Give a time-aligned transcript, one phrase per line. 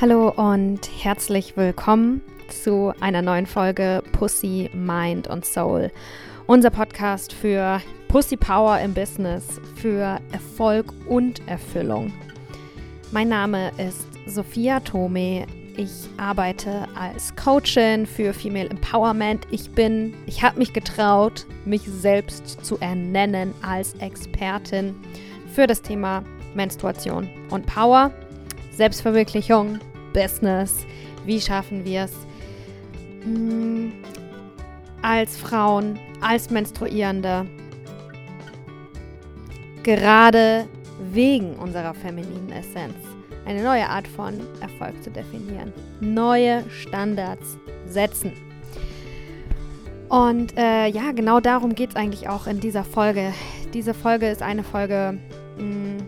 [0.00, 5.90] Hallo und herzlich willkommen zu einer neuen Folge Pussy, Mind und Soul.
[6.46, 12.14] Unser Podcast für Pussy Power im Business, für Erfolg und Erfüllung.
[13.12, 15.44] Mein Name ist Sophia Tome.
[15.76, 19.46] Ich arbeite als Coachin für Female Empowerment.
[19.50, 24.94] Ich bin, ich habe mich getraut, mich selbst zu ernennen als Expertin
[25.54, 28.10] für das Thema Menstruation und Power,
[28.72, 29.78] Selbstverwirklichung
[30.12, 30.86] Business?
[31.24, 32.12] Wie schaffen wir es
[33.22, 33.92] hm,
[35.02, 37.46] als Frauen, als Menstruierende,
[39.82, 40.66] gerade
[41.12, 42.94] wegen unserer femininen Essenz,
[43.46, 48.32] eine neue Art von Erfolg zu definieren, neue Standards setzen.
[50.08, 53.32] Und äh, ja, genau darum geht es eigentlich auch in dieser Folge.
[53.72, 55.18] Diese Folge ist eine Folge,
[55.56, 55.98] hm,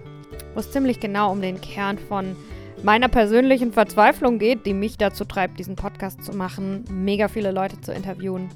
[0.55, 2.37] wo es ziemlich genau um den Kern von
[2.83, 7.80] meiner persönlichen Verzweiflung geht, die mich dazu treibt, diesen Podcast zu machen, mega viele Leute
[7.80, 8.50] zu interviewen.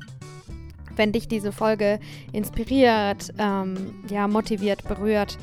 [0.96, 2.00] Wenn dich diese Folge
[2.32, 5.38] inspiriert, ähm, ja, motiviert, berührt,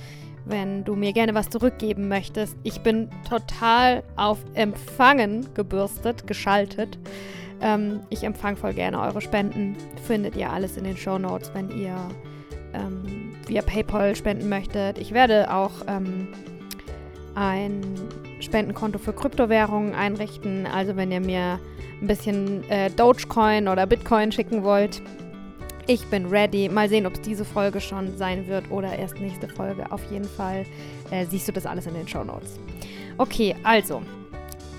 [0.46, 6.98] wenn du mir gerne was zurückgeben möchtest, ich bin total auf Empfangen gebürstet, geschaltet.
[7.62, 9.78] Ähm, ich empfange voll gerne eure Spenden.
[10.04, 11.96] Findet ihr alles in den Show Notes, wenn ihr
[12.74, 14.98] ähm, via PayPal spenden möchtet.
[14.98, 16.28] Ich werde auch ähm,
[17.36, 17.82] ein
[18.44, 20.66] Spendenkonto für Kryptowährungen einrichten.
[20.66, 21.60] Also wenn ihr mir
[22.02, 25.02] ein bisschen äh, Dogecoin oder Bitcoin schicken wollt,
[25.88, 26.70] ich bin ready.
[26.70, 29.92] Mal sehen, ob es diese Folge schon sein wird oder erst nächste Folge.
[29.92, 30.66] Auf jeden Fall
[31.12, 32.60] äh, siehst du das alles in den Show Notes.
[33.18, 34.02] Okay, also.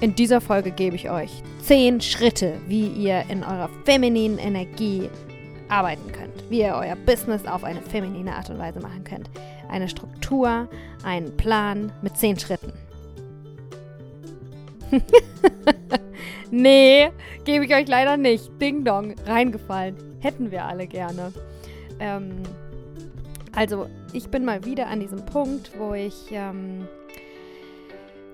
[0.00, 1.30] In dieser Folge gebe ich euch
[1.62, 5.08] 10 Schritte, wie ihr in eurer femininen Energie
[5.68, 6.50] arbeiten könnt.
[6.50, 9.30] Wie ihr euer Business auf eine feminine Art und Weise machen könnt.
[9.70, 10.68] Eine Struktur,
[11.04, 12.72] einen Plan mit 10 Schritten.
[16.50, 17.10] nee,
[17.44, 18.50] gebe ich euch leider nicht.
[18.60, 19.96] Ding Dong, reingefallen.
[20.20, 21.32] Hätten wir alle gerne.
[22.00, 22.42] Ähm,
[23.54, 26.88] also, ich bin mal wieder an diesem Punkt, wo ich, ähm,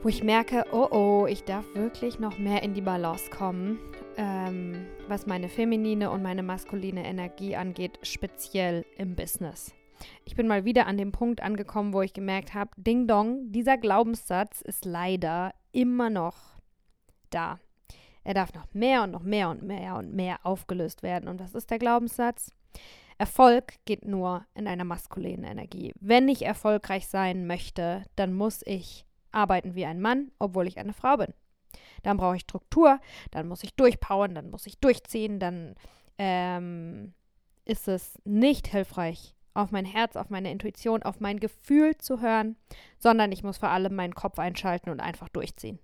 [0.02, 3.78] wo ich merke, oh oh, ich darf wirklich noch mehr in die Balance kommen,
[4.16, 9.74] ähm, was meine feminine und meine maskuline Energie angeht, speziell im Business.
[10.24, 13.76] Ich bin mal wieder an dem Punkt angekommen, wo ich gemerkt habe, Ding Dong, dieser
[13.76, 16.49] Glaubenssatz ist leider immer noch
[17.30, 17.58] da.
[18.22, 21.28] Er darf noch mehr und noch mehr und mehr und mehr aufgelöst werden.
[21.28, 22.52] Und was ist der Glaubenssatz?
[23.18, 25.92] Erfolg geht nur in einer maskulinen Energie.
[26.00, 30.92] Wenn ich erfolgreich sein möchte, dann muss ich arbeiten wie ein Mann, obwohl ich eine
[30.92, 31.32] Frau bin.
[32.02, 32.98] Dann brauche ich Struktur,
[33.30, 35.74] dann muss ich durchpowern, dann muss ich durchziehen, dann
[36.18, 37.12] ähm,
[37.64, 42.56] ist es nicht hilfreich, auf mein Herz, auf meine Intuition, auf mein Gefühl zu hören,
[42.98, 45.78] sondern ich muss vor allem meinen Kopf einschalten und einfach durchziehen.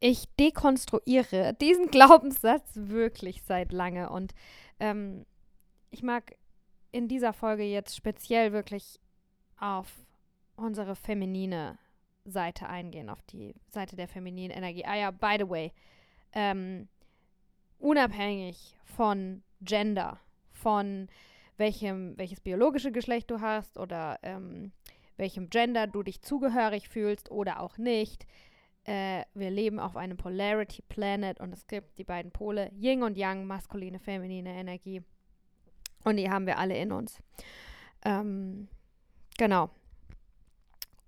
[0.00, 4.34] Ich dekonstruiere diesen Glaubenssatz wirklich seit lange und
[4.80, 5.24] ähm,
[5.90, 6.36] ich mag
[6.92, 9.00] in dieser Folge jetzt speziell wirklich
[9.58, 9.86] auf
[10.56, 11.78] unsere feminine
[12.24, 14.84] Seite eingehen, auf die Seite der femininen Energie.
[14.84, 15.72] Ah ja, by the way,
[16.32, 16.88] ähm,
[17.78, 20.18] unabhängig von Gender,
[20.50, 21.08] von
[21.56, 24.72] welchem, welches biologische Geschlecht du hast oder ähm,
[25.16, 28.26] welchem Gender du dich zugehörig fühlst oder auch nicht.
[28.86, 33.16] Äh, wir leben auf einem Polarity Planet und es gibt die beiden Pole Yin und
[33.16, 35.02] Yang, maskuline, feminine Energie.
[36.04, 37.18] Und die haben wir alle in uns.
[38.04, 38.68] Ähm,
[39.36, 39.70] genau.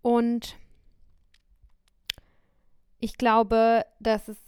[0.02, 0.56] Und
[2.98, 4.38] ich glaube, dass es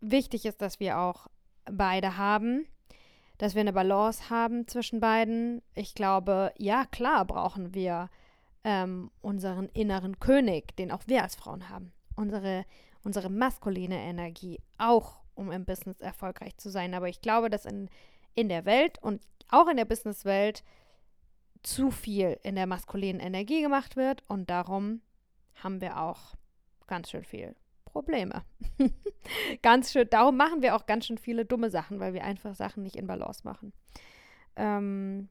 [0.00, 1.26] wichtig ist, dass wir auch
[1.64, 2.66] beide haben
[3.38, 5.62] dass wir eine Balance haben zwischen beiden.
[5.74, 8.10] Ich glaube, ja, klar brauchen wir
[8.64, 11.92] ähm, unseren inneren König, den auch wir als Frauen haben.
[12.18, 12.64] Unsere,
[13.02, 16.94] unsere maskuline Energie, auch um im Business erfolgreich zu sein.
[16.94, 17.88] Aber ich glaube, dass in,
[18.34, 20.64] in der Welt und auch in der Businesswelt
[21.62, 25.00] zu viel in der maskulinen Energie gemacht wird und darum
[25.54, 26.34] haben wir auch
[26.86, 27.54] ganz schön viel
[27.84, 28.42] Probleme.
[29.62, 32.82] ganz schön, darum machen wir auch ganz schön viele dumme Sachen, weil wir einfach Sachen
[32.82, 33.72] nicht in Balance machen.
[34.56, 35.28] Ähm,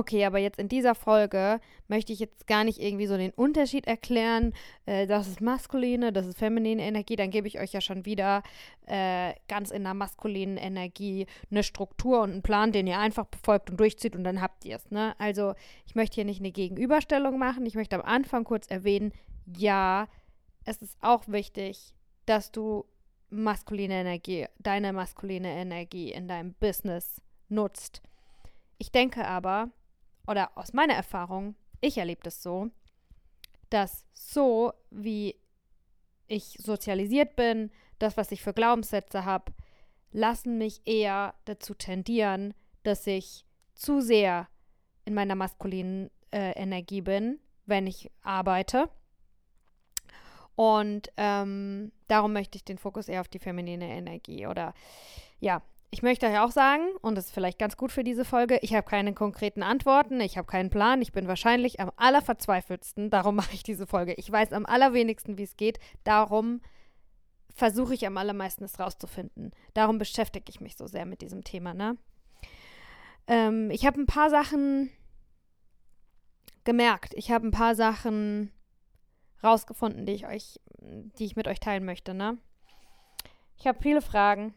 [0.00, 3.86] okay, aber jetzt in dieser Folge möchte ich jetzt gar nicht irgendwie so den Unterschied
[3.86, 4.54] erklären.
[4.86, 7.16] Äh, das ist maskuline, das ist feminine Energie.
[7.16, 8.42] Dann gebe ich euch ja schon wieder
[8.86, 13.70] äh, ganz in der maskulinen Energie eine Struktur und einen Plan, den ihr einfach befolgt
[13.70, 14.90] und durchzieht und dann habt ihr es.
[14.90, 15.14] Ne?
[15.18, 15.54] Also
[15.86, 17.66] ich möchte hier nicht eine Gegenüberstellung machen.
[17.66, 19.12] Ich möchte am Anfang kurz erwähnen,
[19.56, 20.08] ja,
[20.64, 21.94] es ist auch wichtig,
[22.26, 22.86] dass du
[23.28, 28.02] maskuline Energie, deine maskuline Energie in deinem Business nutzt.
[28.78, 29.70] Ich denke aber,
[30.30, 32.70] oder aus meiner Erfahrung, ich erlebe das so,
[33.68, 35.34] dass so, wie
[36.28, 39.52] ich sozialisiert bin, das, was ich für Glaubenssätze habe,
[40.12, 42.54] lassen mich eher dazu tendieren,
[42.84, 43.44] dass ich
[43.74, 44.48] zu sehr
[45.04, 48.88] in meiner maskulinen äh, Energie bin, wenn ich arbeite.
[50.54, 54.46] Und ähm, darum möchte ich den Fokus eher auf die feminine Energie.
[54.46, 54.74] Oder
[55.40, 55.62] ja,
[55.92, 58.74] ich möchte euch auch sagen, und das ist vielleicht ganz gut für diese Folge, ich
[58.74, 63.54] habe keine konkreten Antworten, ich habe keinen Plan, ich bin wahrscheinlich am allerverzweifeltsten, darum mache
[63.54, 64.14] ich diese Folge.
[64.14, 66.60] Ich weiß am allerwenigsten, wie es geht, darum
[67.52, 69.50] versuche ich am allermeisten es rauszufinden.
[69.74, 71.96] Darum beschäftige ich mich so sehr mit diesem Thema, ne?
[73.26, 74.90] Ähm, ich habe ein paar Sachen
[76.62, 77.14] gemerkt.
[77.14, 78.52] Ich habe ein paar Sachen
[79.42, 82.38] rausgefunden, die ich euch, die ich mit euch teilen möchte, ne?
[83.56, 84.54] Ich habe viele Fragen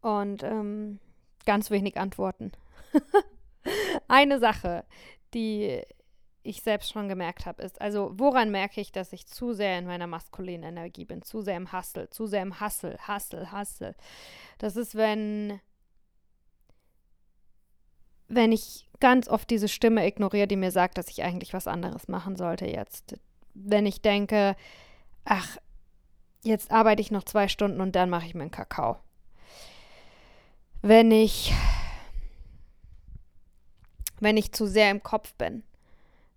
[0.00, 0.98] und ähm,
[1.46, 2.52] ganz wenig Antworten.
[4.08, 4.84] Eine Sache,
[5.34, 5.82] die
[6.42, 9.86] ich selbst schon gemerkt habe, ist, also woran merke ich, dass ich zu sehr in
[9.86, 13.94] meiner maskulinen Energie bin, zu sehr im Hustle, zu sehr im Hustle, Hustle, Hustle.
[14.58, 15.60] Das ist, wenn
[18.28, 22.08] wenn ich ganz oft diese Stimme ignoriere, die mir sagt, dass ich eigentlich was anderes
[22.08, 23.18] machen sollte jetzt.
[23.54, 24.54] Wenn ich denke,
[25.24, 25.56] ach,
[26.44, 28.98] jetzt arbeite ich noch zwei Stunden und dann mache ich mir einen Kakao.
[30.82, 31.52] Wenn ich,
[34.20, 35.62] wenn ich zu sehr im Kopf bin,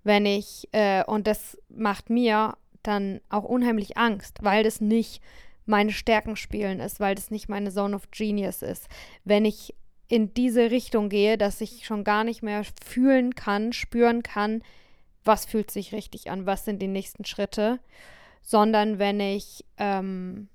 [0.03, 5.21] wenn ich, äh, und das macht mir dann auch unheimlich Angst, weil das nicht
[5.65, 8.87] meine Stärken spielen ist, weil das nicht meine Zone of Genius ist.
[9.23, 9.75] Wenn ich
[10.07, 14.63] in diese Richtung gehe, dass ich schon gar nicht mehr fühlen kann, spüren kann,
[15.23, 17.79] was fühlt sich richtig an, was sind die nächsten Schritte,
[18.41, 20.49] sondern wenn ich ähm,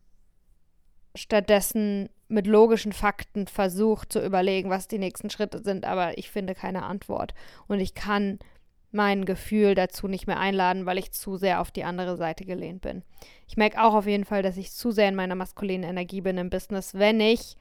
[1.15, 6.55] stattdessen mit logischen Fakten versuche zu überlegen, was die nächsten Schritte sind, aber ich finde
[6.55, 7.35] keine Antwort
[7.69, 8.39] und ich kann
[8.91, 12.81] mein Gefühl dazu nicht mehr einladen, weil ich zu sehr auf die andere Seite gelehnt
[12.81, 13.03] bin.
[13.47, 16.39] Ich merke auch auf jeden Fall, dass ich zu sehr in meiner maskulinen Energie bin
[16.39, 17.57] im Business, wenn ich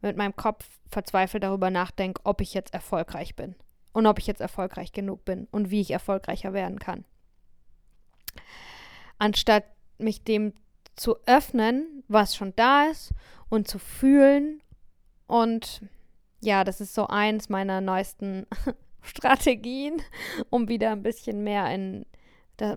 [0.00, 3.54] mit meinem Kopf verzweifelt darüber nachdenke, ob ich jetzt erfolgreich bin
[3.92, 7.04] und ob ich jetzt erfolgreich genug bin und wie ich erfolgreicher werden kann.
[9.18, 9.64] Anstatt
[9.98, 10.52] mich dem
[10.96, 13.12] zu öffnen, was schon da ist
[13.52, 14.62] und zu fühlen
[15.26, 15.82] und
[16.40, 18.46] ja, das ist so eins meiner neuesten
[19.02, 20.00] Strategien,
[20.48, 22.06] um wieder ein bisschen mehr in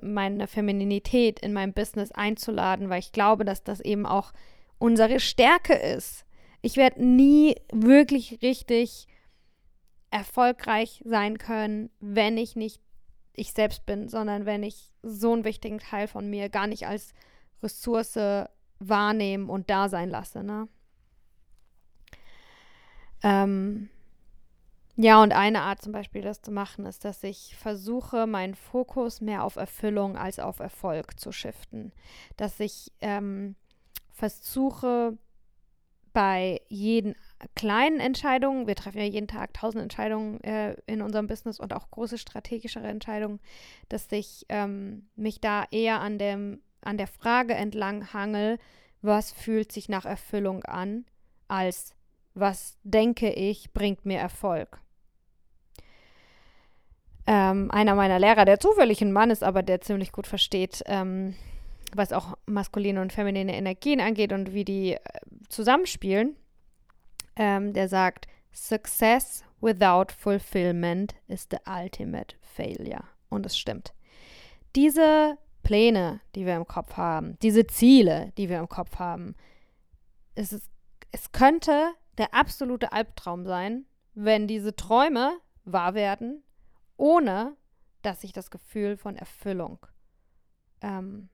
[0.01, 4.33] meine Femininität in meinem Business einzuladen, weil ich glaube, dass das eben auch
[4.77, 6.25] unsere Stärke ist.
[6.62, 9.07] Ich werde nie wirklich richtig
[10.12, 12.81] erfolgreich sein können, wenn ich nicht
[13.33, 17.13] ich selbst bin, sondern wenn ich so einen wichtigen Teil von mir gar nicht als
[17.63, 18.18] Ressource
[18.80, 20.44] wahrnehmen und da sein lasse.
[20.44, 20.68] Ne?
[23.24, 23.89] Ähm,
[24.98, 29.19] ja, und eine Art zum Beispiel, das zu machen, ist, dass ich versuche, meinen Fokus
[29.19, 31.92] mehr auf Erfüllung als auf Erfolg zu shiften.
[32.38, 33.56] Dass ich ähm,
[34.12, 35.18] versuche,
[36.16, 37.13] bei jeden
[37.56, 41.92] kleinen Entscheidungen, wir treffen ja jeden Tag tausend Entscheidungen äh, in unserem Business und auch
[41.92, 43.42] große strategischere Entscheidungen,
[43.89, 48.57] dass ich ähm, mich da eher an, dem, an der Frage entlang hangel,
[49.01, 51.05] was fühlt sich nach Erfüllung an,
[51.47, 51.95] als
[52.33, 54.80] was denke ich bringt mir Erfolg.
[57.27, 61.35] Ähm, einer meiner Lehrer, der zufällig ein Mann ist, aber der ziemlich gut versteht, ähm,
[61.95, 64.99] was auch maskuline und feminine Energien angeht und wie die äh,
[65.49, 66.35] zusammenspielen,
[67.35, 73.04] ähm, der sagt, Success without fulfillment is the ultimate failure.
[73.30, 73.94] Und es stimmt.
[74.75, 79.36] Diese Pläne, die wir im Kopf haben, diese Ziele, die wir im Kopf haben,
[80.36, 80.69] es, ist,
[81.12, 86.42] es könnte der absolute Albtraum sein, wenn diese Träume wahr werden,
[86.95, 87.57] ohne
[88.02, 89.86] dass ich das Gefühl von Erfüllung
[90.81, 91.30] ähm,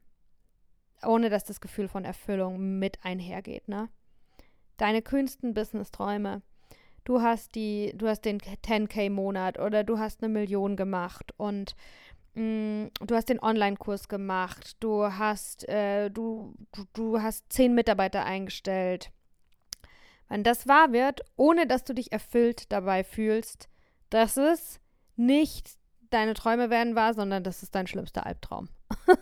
[1.04, 3.90] ohne dass das Gefühl von Erfüllung mit einhergeht, ne?
[4.78, 6.42] Deine kühnsten Business-Träume.
[7.04, 11.76] Du hast die, du hast den 10k-Monat oder du hast eine Million gemacht und
[12.34, 19.12] du hast den Online-Kurs gemacht, du hast, äh, du, du, du hast zehn Mitarbeiter eingestellt.
[20.30, 23.68] Wenn das wahr wird, ohne dass du dich erfüllt dabei fühlst,
[24.10, 24.80] dass es
[25.18, 25.72] nicht
[26.10, 28.70] deine Träume werden wahr, sondern das ist dein schlimmster Albtraum.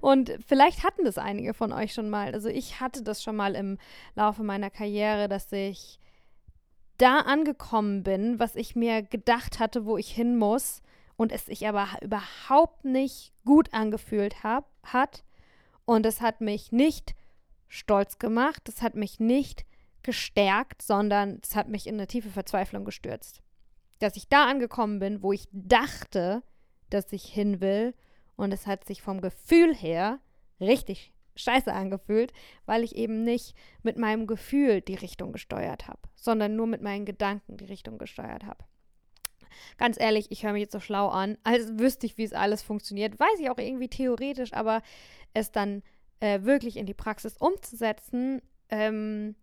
[0.00, 2.32] und vielleicht hatten das einige von euch schon mal.
[2.32, 3.78] Also ich hatte das schon mal im
[4.14, 6.00] Laufe meiner Karriere, dass ich
[6.98, 10.82] da angekommen bin, was ich mir gedacht hatte, wo ich hin muss
[11.16, 15.24] und es sich aber überhaupt nicht gut angefühlt hab, hat.
[15.84, 17.14] Und es hat mich nicht
[17.68, 19.64] stolz gemacht, es hat mich nicht
[20.02, 23.42] gestärkt, sondern es hat mich in eine tiefe Verzweiflung gestürzt.
[23.98, 26.42] Dass ich da angekommen bin, wo ich dachte,
[26.90, 27.94] dass ich hin will.
[28.36, 30.20] Und es hat sich vom Gefühl her
[30.60, 32.32] richtig scheiße angefühlt,
[32.66, 37.04] weil ich eben nicht mit meinem Gefühl die Richtung gesteuert habe, sondern nur mit meinen
[37.04, 38.64] Gedanken die Richtung gesteuert habe.
[39.78, 42.62] Ganz ehrlich, ich höre mich jetzt so schlau an, als wüsste ich, wie es alles
[42.62, 43.18] funktioniert.
[43.18, 44.82] Weiß ich auch irgendwie theoretisch, aber
[45.34, 45.82] es dann
[46.20, 49.36] äh, wirklich in die Praxis umzusetzen, ähm,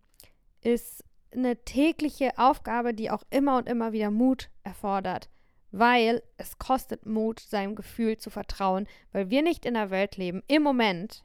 [0.60, 5.28] ist eine tägliche Aufgabe, die auch immer und immer wieder Mut erfordert.
[5.72, 10.42] Weil es kostet Mut, seinem Gefühl zu vertrauen, weil wir nicht in der Welt leben,
[10.46, 11.24] im Moment,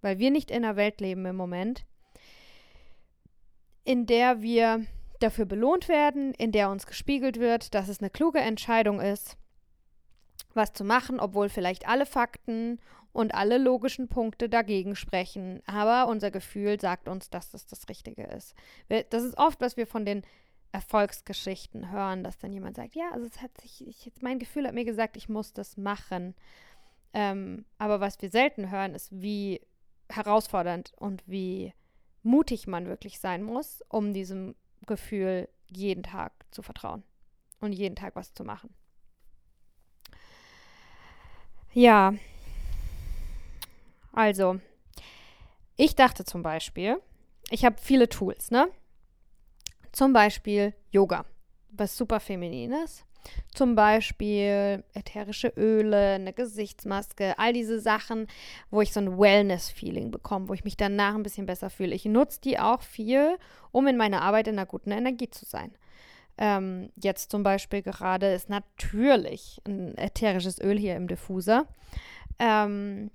[0.00, 1.86] weil wir nicht in der Welt leben im Moment,
[3.84, 4.84] in der wir
[5.20, 9.36] dafür belohnt werden, in der uns gespiegelt wird, dass es eine kluge Entscheidung ist,
[10.54, 12.78] was zu machen, obwohl vielleicht alle Fakten
[13.12, 15.62] und alle logischen Punkte dagegen sprechen.
[15.66, 18.54] Aber unser Gefühl sagt uns, dass das das Richtige ist.
[19.10, 20.22] Das ist oft, was wir von den
[20.72, 24.74] Erfolgsgeschichten hören, dass dann jemand sagt, ja, also es hat sich, ich, mein Gefühl hat
[24.74, 26.34] mir gesagt, ich muss das machen.
[27.14, 29.62] Ähm, aber was wir selten hören, ist, wie
[30.10, 31.72] herausfordernd und wie
[32.22, 34.54] mutig man wirklich sein muss, um diesem
[34.86, 37.02] Gefühl jeden Tag zu vertrauen
[37.60, 38.74] und jeden Tag was zu machen.
[41.72, 42.14] Ja,
[44.16, 44.60] also,
[45.76, 47.00] ich dachte zum Beispiel,
[47.50, 48.68] ich habe viele Tools, ne?
[49.92, 51.26] Zum Beispiel Yoga,
[51.68, 53.05] was super feminin ist.
[53.54, 58.26] Zum Beispiel ätherische Öle, eine Gesichtsmaske, all diese Sachen,
[58.70, 61.94] wo ich so ein Wellness-Feeling bekomme, wo ich mich danach ein bisschen besser fühle.
[61.94, 63.38] Ich nutze die auch viel,
[63.72, 65.72] um in meiner Arbeit in einer guten Energie zu sein.
[66.38, 71.66] Ähm, jetzt zum Beispiel gerade ist natürlich ein ätherisches Öl hier im Diffuser.
[72.38, 73.10] Ähm,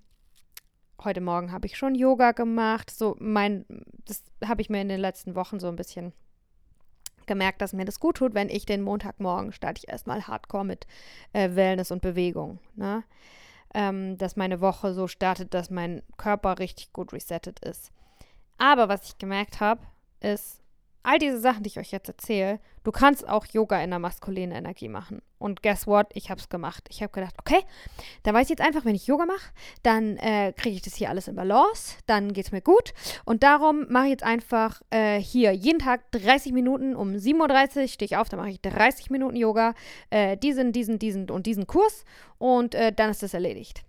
[1.04, 2.90] heute Morgen habe ich schon Yoga gemacht.
[2.90, 3.66] So mein,
[4.06, 6.14] das habe ich mir in den letzten Wochen so ein bisschen
[7.32, 10.86] gemerkt, dass mir das gut tut, wenn ich den Montagmorgen starte ich erstmal hardcore mit
[11.32, 12.60] äh, Wellness und Bewegung.
[12.76, 13.06] Ne?
[13.74, 17.94] Ähm, dass meine Woche so startet, dass mein Körper richtig gut resettet ist.
[18.58, 19.80] Aber was ich gemerkt habe,
[20.20, 20.61] ist,
[21.04, 24.56] all diese Sachen, die ich euch jetzt erzähle, du kannst auch Yoga in der maskulinen
[24.56, 25.22] Energie machen.
[25.40, 26.08] Und guess what?
[26.14, 26.88] Ich habe es gemacht.
[26.90, 27.62] Ich habe gedacht, okay,
[28.24, 29.52] da weiß ich jetzt einfach, wenn ich Yoga mache,
[29.84, 32.94] dann äh, kriege ich das hier alles in Balance, dann geht es mir gut.
[33.26, 37.88] Und darum mache ich jetzt einfach äh, hier jeden Tag 30 Minuten um 7.30 Uhr
[37.88, 39.74] stehe ich auf, dann mache ich 30 Minuten Yoga,
[40.12, 42.06] äh, diesen, diesen, diesen und diesen Kurs
[42.38, 43.84] und äh, dann ist das erledigt.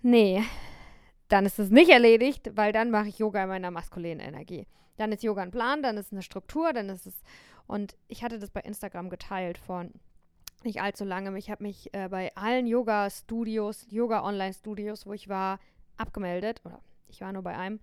[0.00, 0.42] Nee,
[1.28, 4.66] dann ist es nicht erledigt, weil dann mache ich Yoga in meiner maskulinen Energie.
[4.96, 7.22] Dann ist Yoga ein Plan, dann ist es eine Struktur, dann ist es.
[7.66, 9.92] Und ich hatte das bei Instagram geteilt von
[10.64, 11.36] nicht allzu lange.
[11.38, 15.58] Ich habe mich äh, bei allen Yoga-Studios, Yoga-Online-Studios, wo ich war,
[15.96, 16.60] abgemeldet.
[16.64, 17.80] Oder ich war nur bei einem,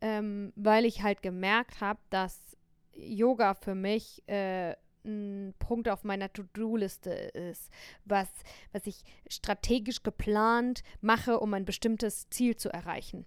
[0.00, 2.56] ähm, weil ich halt gemerkt habe, dass
[2.94, 7.70] Yoga für mich äh, ein Punkt auf meiner To-Do-Liste ist,
[8.04, 8.28] was,
[8.72, 13.26] was ich strategisch geplant mache, um ein bestimmtes Ziel zu erreichen.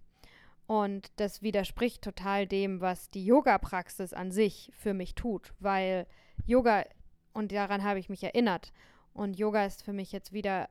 [0.67, 6.07] Und das widerspricht total dem, was die Yoga-Praxis an sich für mich tut, weil
[6.45, 6.85] Yoga,
[7.33, 8.71] und daran habe ich mich erinnert,
[9.13, 10.69] und Yoga ist für mich jetzt wieder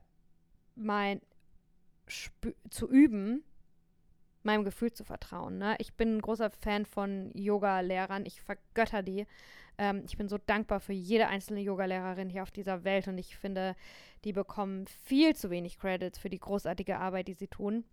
[0.75, 1.21] mein
[2.05, 3.43] Sp zu üben,
[4.43, 5.57] meinem Gefühl zu vertrauen.
[5.57, 5.75] Ne?
[5.79, 9.25] Ich bin ein großer Fan von Yoga-Lehrern, ich vergötter die.
[9.77, 13.37] Ähm, ich bin so dankbar für jede einzelne Yoga-Lehrerin hier auf dieser Welt und ich
[13.37, 13.75] finde,
[14.23, 17.85] die bekommen viel zu wenig Credits für die großartige Arbeit, die sie tun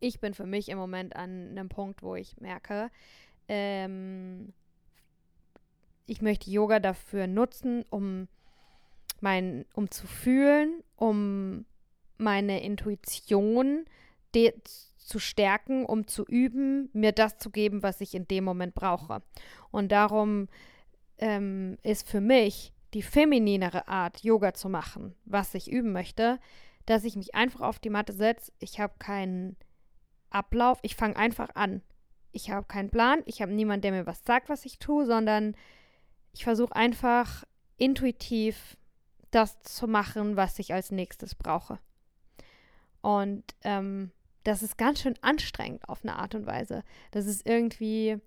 [0.00, 2.90] ich bin für mich im Moment an einem Punkt, wo ich merke,
[3.48, 4.52] ähm,
[6.06, 8.28] ich möchte Yoga dafür nutzen, um
[9.20, 11.64] mein, um zu fühlen, um
[12.18, 13.84] meine Intuition
[14.98, 19.22] zu stärken, um zu üben, mir das zu geben, was ich in dem Moment brauche.
[19.70, 20.48] Und darum
[21.18, 26.38] ähm, ist für mich die femininere Art, Yoga zu machen, was ich üben möchte,
[26.84, 28.52] dass ich mich einfach auf die Matte setze.
[28.58, 29.56] Ich habe keinen
[30.36, 30.78] Ablauf.
[30.82, 31.82] Ich fange einfach an.
[32.32, 35.56] Ich habe keinen Plan, ich habe niemanden, der mir was sagt, was ich tue, sondern
[36.32, 37.44] ich versuche einfach
[37.78, 38.76] intuitiv
[39.30, 41.78] das zu machen, was ich als nächstes brauche.
[43.00, 44.12] Und ähm,
[44.44, 46.84] das ist ganz schön anstrengend auf eine Art und Weise.
[47.10, 48.18] Das ist irgendwie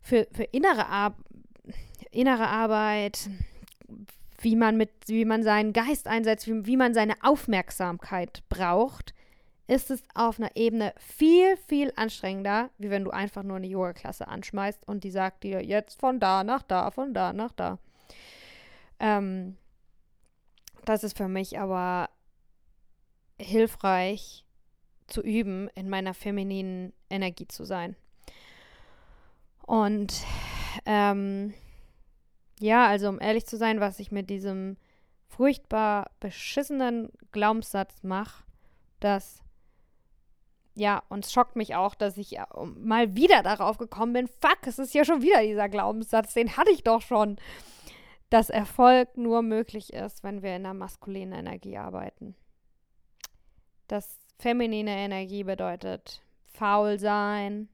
[0.00, 1.14] für, für innere, Ar
[2.10, 3.28] innere Arbeit,
[4.40, 9.14] wie man mit, wie man seinen Geist einsetzt, wie, wie man seine Aufmerksamkeit braucht,
[9.70, 14.26] ist es auf einer Ebene viel, viel anstrengender, wie wenn du einfach nur eine Yoga-Klasse
[14.26, 17.78] anschmeißt und die sagt dir jetzt von da nach da, von da nach da.
[18.98, 19.56] Ähm,
[20.84, 22.10] das ist für mich aber
[23.40, 24.44] hilfreich
[25.06, 27.94] zu üben, in meiner femininen Energie zu sein.
[29.66, 30.12] Und
[30.84, 31.54] ähm,
[32.58, 34.78] ja, also um ehrlich zu sein, was ich mit diesem
[35.28, 38.42] furchtbar beschissenen Glaubenssatz mache,
[38.98, 39.44] dass
[40.74, 42.36] ja, und es schockt mich auch, dass ich
[42.76, 46.70] mal wieder darauf gekommen bin, fuck, es ist ja schon wieder dieser Glaubenssatz, den hatte
[46.70, 47.36] ich doch schon,
[48.30, 52.36] dass Erfolg nur möglich ist, wenn wir in der maskulinen Energie arbeiten.
[53.88, 57.68] Dass feminine Energie bedeutet faul sein,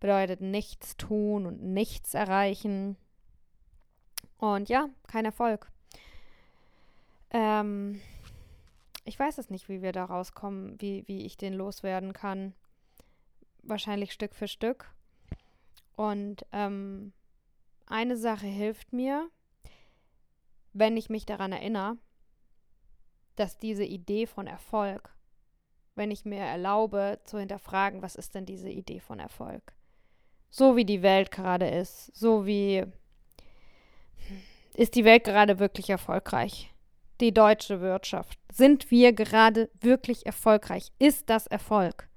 [0.00, 2.96] bedeutet nichts tun und nichts erreichen.
[4.38, 5.70] Und ja, kein Erfolg.
[7.30, 8.00] Ähm,
[9.06, 12.54] ich weiß es nicht, wie wir da rauskommen, wie, wie ich den loswerden kann.
[13.62, 14.90] Wahrscheinlich Stück für Stück.
[15.96, 17.12] Und ähm,
[17.86, 19.30] eine Sache hilft mir,
[20.72, 21.96] wenn ich mich daran erinnere,
[23.36, 25.14] dass diese Idee von Erfolg,
[25.94, 29.72] wenn ich mir erlaube zu hinterfragen, was ist denn diese Idee von Erfolg?
[30.50, 32.84] So wie die Welt gerade ist, so wie
[34.74, 36.74] ist die Welt gerade wirklich erfolgreich?
[37.20, 38.38] Die deutsche Wirtschaft?
[38.52, 40.92] Sind wir gerade wirklich erfolgreich?
[40.98, 42.08] Ist das Erfolg?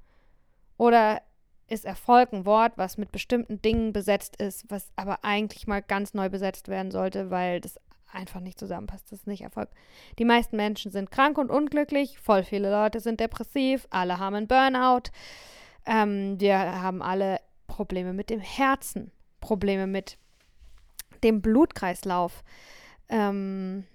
[0.78, 1.22] Oder
[1.68, 6.14] ist Erfolg ein Wort, was mit bestimmten Dingen besetzt ist, was aber eigentlich mal ganz
[6.14, 7.80] neu besetzt werden sollte, weil das
[8.12, 9.12] einfach nicht zusammenpasst.
[9.12, 9.70] Das ist nicht Erfolg.
[10.18, 14.48] Die meisten Menschen sind krank und unglücklich, voll viele Leute sind depressiv, alle haben einen
[14.48, 15.12] Burnout.
[15.86, 20.18] Ähm, wir haben alle Probleme mit dem Herzen, Probleme mit
[21.24, 22.44] dem Blutkreislauf.
[23.10, 23.86] Ähm,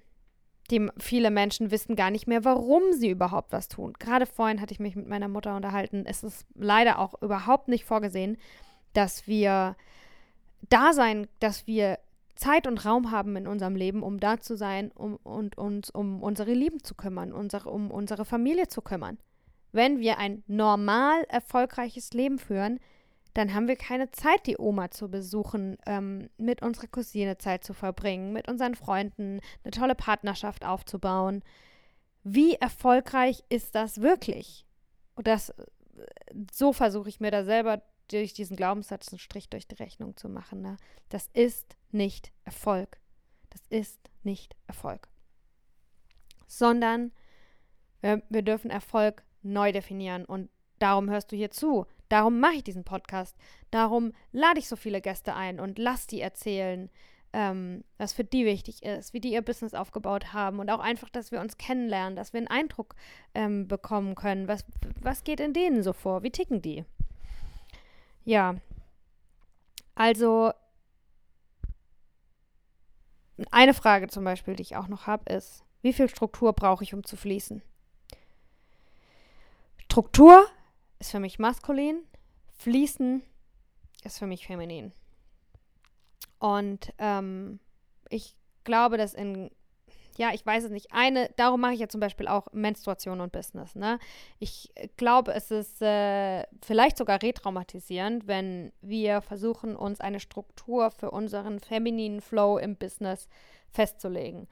[0.70, 3.92] die viele Menschen wissen gar nicht mehr, warum sie überhaupt was tun.
[3.98, 6.04] Gerade vorhin hatte ich mich mit meiner Mutter unterhalten.
[6.06, 8.38] Es ist leider auch überhaupt nicht vorgesehen,
[8.94, 9.76] dass wir
[10.68, 11.98] da sein, dass wir
[12.34, 16.22] Zeit und Raum haben in unserem Leben, um da zu sein um, und uns um
[16.22, 19.18] unsere Lieben zu kümmern, unsere, um unsere Familie zu kümmern.
[19.72, 22.80] Wenn wir ein normal erfolgreiches Leben führen,
[23.34, 27.74] dann haben wir keine Zeit, die Oma zu besuchen, ähm, mit unserer Cousine Zeit zu
[27.74, 31.42] verbringen, mit unseren Freunden eine tolle Partnerschaft aufzubauen.
[32.22, 34.64] Wie erfolgreich ist das wirklich?
[35.16, 35.52] Und das,
[36.52, 40.28] so versuche ich mir da selber durch diesen Glaubenssatz einen Strich durch die Rechnung zu
[40.28, 40.62] machen.
[40.62, 40.76] Ne?
[41.08, 42.98] Das ist nicht Erfolg.
[43.50, 45.08] Das ist nicht Erfolg.
[46.46, 47.12] Sondern
[48.00, 50.24] wir, wir dürfen Erfolg neu definieren.
[50.24, 51.86] Und darum hörst du hier zu.
[52.08, 53.36] Darum mache ich diesen Podcast.
[53.70, 56.90] Darum lade ich so viele Gäste ein und lass die erzählen,
[57.32, 61.10] ähm, was für die wichtig ist, wie die ihr Business aufgebaut haben und auch einfach,
[61.10, 62.94] dass wir uns kennenlernen, dass wir einen Eindruck
[63.34, 64.64] ähm, bekommen können, was,
[65.00, 66.84] was geht in denen so vor, wie ticken die.
[68.24, 68.54] Ja,
[69.96, 70.52] also
[73.50, 76.94] eine Frage zum Beispiel, die ich auch noch habe, ist, wie viel Struktur brauche ich,
[76.94, 77.62] um zu fließen?
[79.78, 80.46] Struktur
[80.98, 82.02] ist für mich maskulin,
[82.58, 83.22] fließen
[84.04, 84.92] ist für mich feminin.
[86.38, 87.58] Und ähm,
[88.10, 89.50] ich glaube, dass in,
[90.16, 93.32] ja, ich weiß es nicht, eine, darum mache ich ja zum Beispiel auch Menstruation und
[93.32, 93.98] Business, ne?
[94.38, 101.10] Ich glaube, es ist äh, vielleicht sogar retraumatisierend, wenn wir versuchen, uns eine Struktur für
[101.10, 103.28] unseren femininen Flow im Business
[103.70, 104.46] festzulegen.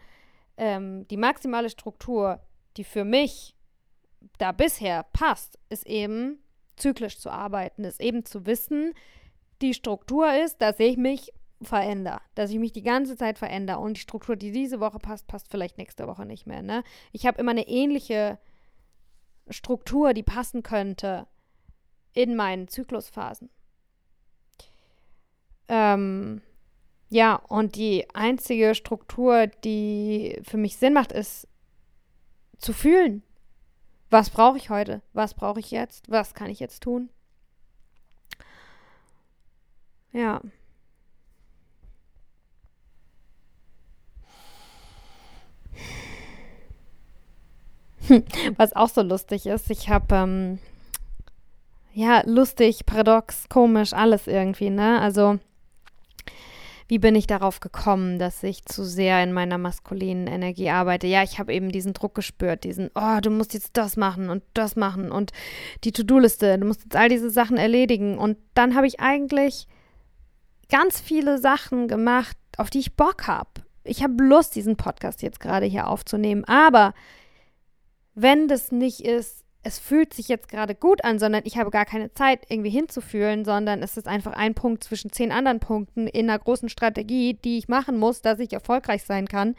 [0.56, 2.40] Ähm, die maximale Struktur,
[2.76, 3.54] die für mich
[4.38, 6.38] da bisher passt, ist eben
[6.76, 8.94] zyklisch zu arbeiten, ist eben zu wissen,
[9.60, 11.32] die Struktur ist, dass ich mich
[11.62, 15.26] verändere, dass ich mich die ganze Zeit verändere und die Struktur, die diese Woche passt,
[15.28, 16.62] passt vielleicht nächste Woche nicht mehr.
[16.62, 16.82] Ne?
[17.12, 18.38] Ich habe immer eine ähnliche
[19.48, 21.26] Struktur, die passen könnte
[22.14, 23.50] in meinen Zyklusphasen.
[25.68, 26.42] Ähm,
[27.08, 31.48] ja, und die einzige Struktur, die für mich Sinn macht, ist
[32.58, 33.22] zu fühlen,
[34.12, 35.02] was brauche ich heute?
[35.12, 36.10] Was brauche ich jetzt?
[36.10, 37.08] Was kann ich jetzt tun?
[40.12, 40.40] Ja.
[48.56, 50.58] Was auch so lustig ist, ich habe, ähm,
[51.94, 55.00] ja, lustig, paradox, komisch, alles irgendwie, ne?
[55.00, 55.38] Also,
[56.92, 61.06] wie bin ich darauf gekommen, dass ich zu sehr in meiner maskulinen Energie arbeite?
[61.06, 64.42] Ja, ich habe eben diesen Druck gespürt, diesen, oh, du musst jetzt das machen und
[64.52, 65.32] das machen und
[65.84, 68.18] die To-Do-Liste, du musst jetzt all diese Sachen erledigen.
[68.18, 69.68] Und dann habe ich eigentlich
[70.68, 73.48] ganz viele Sachen gemacht, auf die ich Bock habe.
[73.84, 76.92] Ich habe Lust, diesen Podcast jetzt gerade hier aufzunehmen, aber
[78.14, 81.84] wenn das nicht ist, es fühlt sich jetzt gerade gut an, sondern ich habe gar
[81.84, 86.28] keine Zeit, irgendwie hinzufühlen, sondern es ist einfach ein Punkt zwischen zehn anderen Punkten in
[86.28, 89.54] einer großen Strategie, die ich machen muss, dass ich erfolgreich sein kann,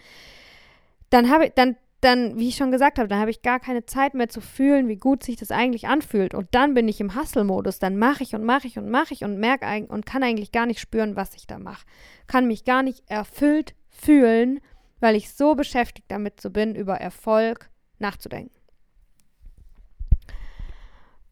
[1.10, 3.86] dann habe ich, dann, dann, wie ich schon gesagt habe, dann habe ich gar keine
[3.86, 6.34] Zeit mehr zu fühlen, wie gut sich das eigentlich anfühlt.
[6.34, 7.80] Und dann bin ich im Hustle-Modus.
[7.80, 10.66] Dann mache ich und mache ich und mache ich und merke und kann eigentlich gar
[10.66, 11.86] nicht spüren, was ich da mache.
[12.28, 14.60] Kann mich gar nicht erfüllt fühlen,
[15.00, 18.63] weil ich so beschäftigt damit so bin, über Erfolg nachzudenken.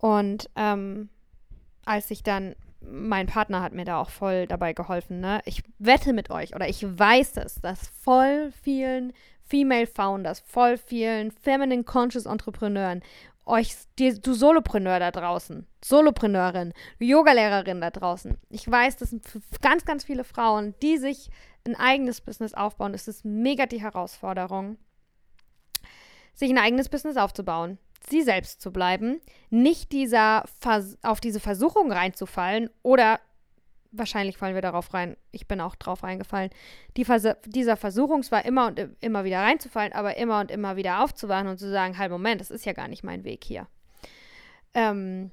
[0.01, 1.09] Und ähm,
[1.85, 5.41] als ich dann, mein Partner hat mir da auch voll dabei geholfen, ne?
[5.45, 11.29] Ich wette mit euch oder ich weiß es, dass voll vielen Female Founders, voll vielen
[11.29, 13.03] Feminine Conscious Entrepreneuren
[13.45, 18.37] euch, die, du Solopreneur da draußen, Solopreneurin, Yogalehrerin da draußen.
[18.49, 19.23] Ich weiß, das sind
[19.61, 21.29] ganz, ganz viele Frauen, die sich
[21.67, 22.93] ein eigenes Business aufbauen.
[22.93, 24.77] Es ist mega die Herausforderung,
[26.33, 27.77] sich ein eigenes Business aufzubauen,
[28.09, 33.19] sie selbst zu bleiben, nicht dieser Vers auf diese Versuchung reinzufallen oder
[33.91, 36.49] wahrscheinlich fallen wir darauf rein, ich bin auch drauf reingefallen,
[36.97, 41.03] die Vers dieser Versuchung zwar immer und immer wieder reinzufallen, aber immer und immer wieder
[41.03, 43.67] aufzuwachen und zu sagen, halt Moment, das ist ja gar nicht mein Weg hier.
[44.73, 45.31] Ähm,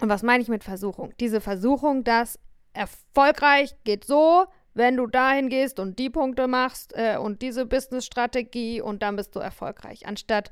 [0.00, 1.14] und was meine ich mit Versuchung?
[1.20, 2.38] Diese Versuchung, dass
[2.72, 8.80] erfolgreich geht so, wenn du dahin gehst und die Punkte machst äh, und diese Business-Strategie
[8.80, 10.06] und dann bist du erfolgreich.
[10.06, 10.50] Anstatt,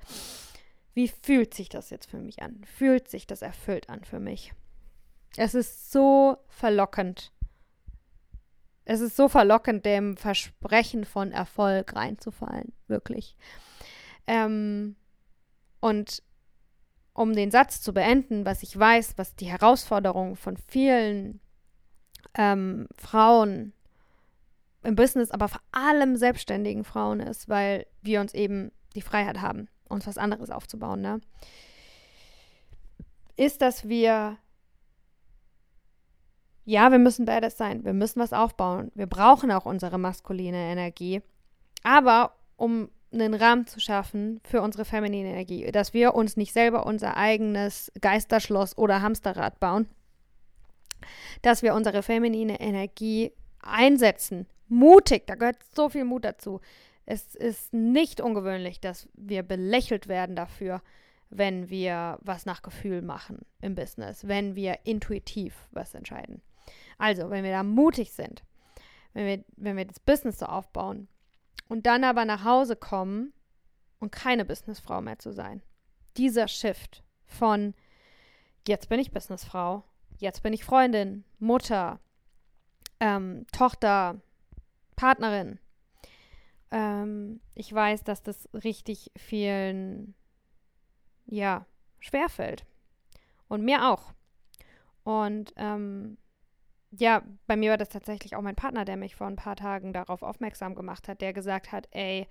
[0.95, 2.63] wie fühlt sich das jetzt für mich an?
[2.65, 4.53] Fühlt sich das erfüllt an für mich?
[5.37, 7.33] Es ist so verlockend.
[8.85, 13.37] Es ist so verlockend, dem Versprechen von Erfolg reinzufallen, wirklich.
[14.27, 14.97] Ähm,
[15.81, 16.23] und
[17.13, 21.41] um den Satz zu beenden, was ich weiß, was die Herausforderung von vielen
[22.35, 23.73] ähm, Frauen
[24.83, 29.69] im Business, aber vor allem selbstständigen Frauen ist, weil wir uns eben die Freiheit haben,
[29.89, 31.21] uns was anderes aufzubauen, ne?
[33.39, 34.39] ist, dass wir
[36.65, 37.83] ja, wir müssen beides sein.
[37.87, 38.93] Wir müssen was aufbauen.
[38.95, 41.23] Wir brauchen auch unsere maskuline Energie.
[41.83, 46.85] Aber um einen Rahmen zu schaffen für unsere feminine Energie, dass wir uns nicht selber
[46.85, 49.89] unser eigenes Geisterschloss oder Hamsterrad bauen,
[51.41, 54.47] dass wir unsere feminine Energie einsetzen.
[54.69, 56.61] Mutig, da gehört so viel Mut dazu.
[57.11, 60.83] Es ist nicht ungewöhnlich, dass wir belächelt werden dafür,
[61.31, 66.43] wenn wir was nach Gefühl machen im Business, wenn wir intuitiv was entscheiden.
[66.99, 68.45] Also, wenn wir da mutig sind,
[69.15, 71.09] wenn wir, wenn wir das Business so aufbauen
[71.67, 73.33] und dann aber nach Hause kommen
[74.01, 75.63] und keine Businessfrau mehr zu sein.
[76.19, 77.73] Dieser Shift von
[78.67, 79.83] jetzt bin ich Businessfrau,
[80.19, 82.01] jetzt bin ich Freundin, Mutter,
[83.01, 84.21] ähm, Tochter,
[84.95, 85.59] Partnerin.
[86.71, 90.15] Ähm, ich weiß, dass das richtig vielen,
[91.27, 91.67] ja,
[92.01, 92.65] schwerfällt.
[93.49, 94.13] Und mir auch.
[95.05, 96.19] Und ähm,
[96.91, 99.93] ja, bei mir war das tatsächlich auch mein Partner, der mich vor ein paar Tagen
[99.93, 102.27] darauf aufmerksam gemacht hat, der gesagt hat, ey,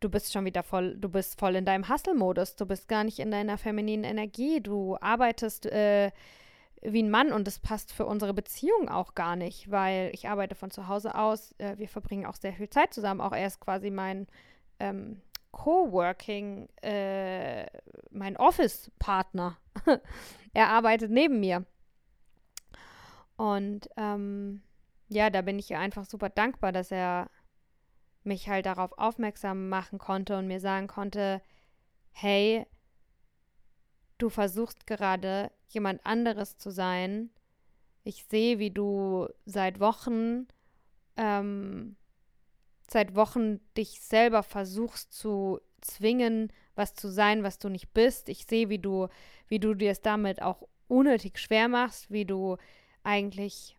[0.00, 3.18] du bist schon wieder voll, du bist voll in deinem Hustle-Modus, du bist gar nicht
[3.18, 6.10] in deiner femininen Energie, du arbeitest äh,
[6.84, 10.54] wie ein Mann und das passt für unsere Beziehung auch gar nicht, weil ich arbeite
[10.54, 13.60] von zu Hause aus, äh, wir verbringen auch sehr viel Zeit zusammen, auch er ist
[13.60, 14.26] quasi mein
[14.78, 17.66] ähm, Coworking, äh,
[18.10, 19.56] mein Office-Partner.
[20.52, 21.64] er arbeitet neben mir.
[23.36, 24.62] Und ähm,
[25.08, 27.30] ja, da bin ich einfach super dankbar, dass er
[28.24, 31.40] mich halt darauf aufmerksam machen konnte und mir sagen konnte,
[32.12, 32.66] hey,
[34.18, 37.30] du versuchst gerade jemand anderes zu sein.
[38.04, 40.46] Ich sehe, wie du seit Wochen,
[41.16, 41.96] ähm,
[42.88, 48.28] seit Wochen dich selber versuchst zu zwingen, was zu sein, was du nicht bist.
[48.28, 49.08] Ich sehe, wie du,
[49.48, 52.56] wie du dir es damit auch unnötig schwer machst, wie du
[53.02, 53.76] eigentlich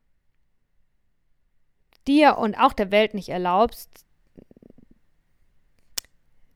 [2.07, 4.05] dir und auch der Welt nicht erlaubst,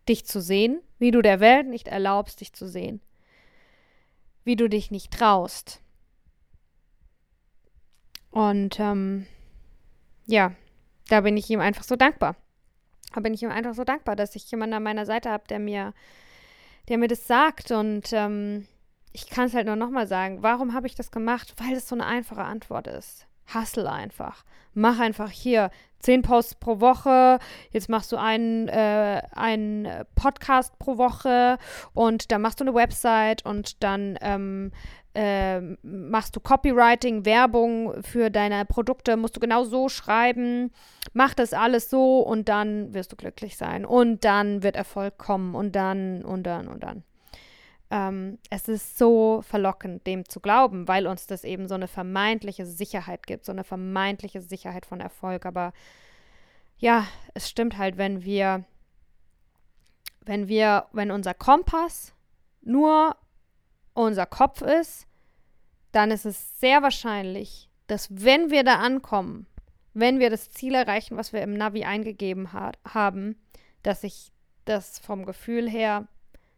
[0.07, 3.01] dich zu sehen, wie du der Welt nicht erlaubst, dich zu sehen,
[4.49, 5.79] wie du dich nicht traust.
[8.31, 9.27] Und ähm,
[10.25, 10.53] ja,
[11.07, 12.35] da bin ich ihm einfach so dankbar.
[13.13, 15.59] Da bin ich ihm einfach so dankbar, dass ich jemanden an meiner Seite habe, der
[15.59, 15.93] mir,
[16.87, 18.65] der mir das sagt und ähm,
[19.13, 20.41] ich kann es halt nur nochmal sagen.
[20.41, 21.53] Warum habe ich das gemacht?
[21.57, 23.27] Weil es so eine einfache Antwort ist.
[23.53, 24.43] Hustle einfach.
[24.73, 27.39] Mach einfach hier zehn Posts pro Woche.
[27.71, 31.57] Jetzt machst du einen, äh, einen Podcast pro Woche
[31.93, 34.71] und dann machst du eine Website und dann ähm,
[35.13, 40.71] äh, machst du Copywriting, Werbung für deine Produkte, musst du genau so schreiben.
[41.13, 43.85] Mach das alles so und dann wirst du glücklich sein.
[43.85, 47.03] Und dann wird Erfolg kommen und dann und dann und dann
[47.91, 52.65] ähm, es ist so verlockend, dem zu glauben, weil uns das eben so eine vermeintliche
[52.65, 55.45] Sicherheit gibt, so eine vermeintliche Sicherheit von Erfolg.
[55.45, 55.73] Aber
[56.77, 58.65] ja, es stimmt halt, wenn wir,
[60.21, 62.13] wenn wir, wenn unser Kompass
[62.61, 63.15] nur
[63.93, 65.07] unser Kopf ist,
[65.91, 69.47] dann ist es sehr wahrscheinlich, dass wenn wir da ankommen,
[69.95, 73.41] wenn wir das Ziel erreichen, was wir im Navi eingegeben ha haben,
[73.81, 74.31] dass ich
[74.65, 76.07] das vom Gefühl her,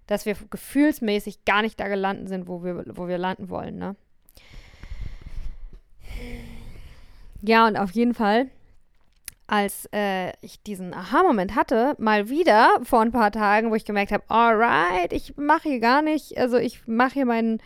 [0.08, 3.96] dass wir gefühlsmäßig gar nicht da gelandet sind, wo wir, wo wir landen wollen, ne?
[7.42, 8.48] Ja, und auf jeden Fall,
[9.48, 14.12] als äh, ich diesen Aha-Moment hatte, mal wieder vor ein paar Tagen, wo ich gemerkt
[14.12, 17.60] habe, alright, ich mache hier gar nicht, also ich mache hier meinen,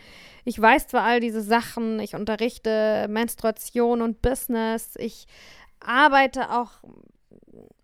[0.44, 5.26] ich weiß zwar all diese Sachen, ich unterrichte Menstruation und Business, ich
[5.80, 6.70] arbeite auch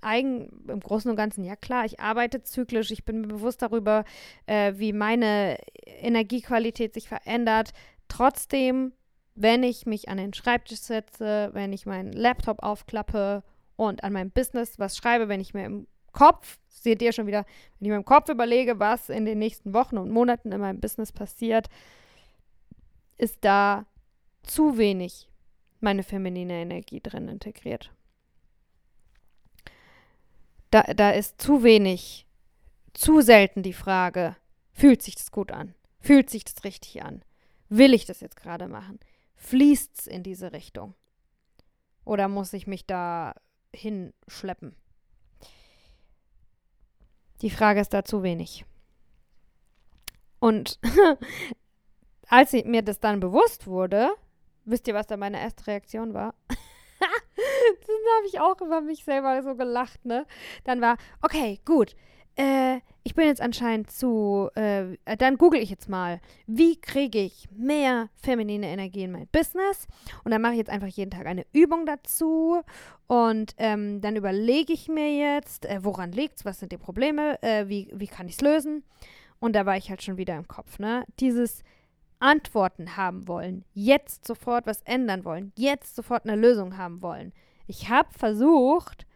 [0.02, 4.04] eigen, im Großen und Ganzen, ja klar, ich arbeite zyklisch, ich bin mir bewusst darüber,
[4.46, 7.72] äh, wie meine Energiequalität sich verändert.
[8.08, 8.92] Trotzdem
[9.34, 13.42] wenn ich mich an den Schreibtisch setze, wenn ich meinen Laptop aufklappe
[13.76, 17.46] und an meinem Business was schreibe, wenn ich mir im Kopf, seht ihr schon wieder,
[17.78, 20.80] wenn ich mir im Kopf überlege, was in den nächsten Wochen und Monaten in meinem
[20.80, 21.68] Business passiert,
[23.16, 23.86] ist da
[24.42, 25.28] zu wenig
[25.80, 27.90] meine feminine Energie drin integriert.
[30.72, 32.26] Da, da ist zu wenig,
[32.94, 34.37] zu selten die Frage,
[34.72, 35.74] fühlt sich das gut an?
[36.00, 37.22] Fühlt sich das richtig an?
[37.68, 38.98] Will ich das jetzt gerade machen?
[39.37, 40.94] Fließt es in diese Richtung?
[42.06, 43.35] Oder muss ich mich da
[43.74, 44.74] hinschleppen?
[47.42, 48.64] Die Frage ist da zu wenig.
[50.38, 50.80] Und
[52.28, 54.11] als mir das dann bewusst wurde,
[54.64, 56.35] wisst ihr, was da meine erste Reaktion war?
[58.16, 60.26] habe ich auch über mich selber so gelacht, ne?
[60.64, 61.94] Dann war, okay, gut,
[62.36, 67.48] äh, ich bin jetzt anscheinend zu, äh, dann google ich jetzt mal, wie kriege ich
[67.50, 69.86] mehr feminine Energie in mein Business?
[70.24, 72.62] Und dann mache ich jetzt einfach jeden Tag eine Übung dazu
[73.06, 77.42] und ähm, dann überlege ich mir jetzt, äh, woran liegt es, was sind die Probleme,
[77.42, 78.84] äh, wie, wie kann ich es lösen?
[79.40, 81.04] Und da war ich halt schon wieder im Kopf, ne?
[81.18, 81.64] Dieses
[82.22, 87.32] Antworten haben wollen, jetzt sofort was ändern wollen, jetzt sofort eine Lösung haben wollen.
[87.66, 89.06] Ich habe versucht,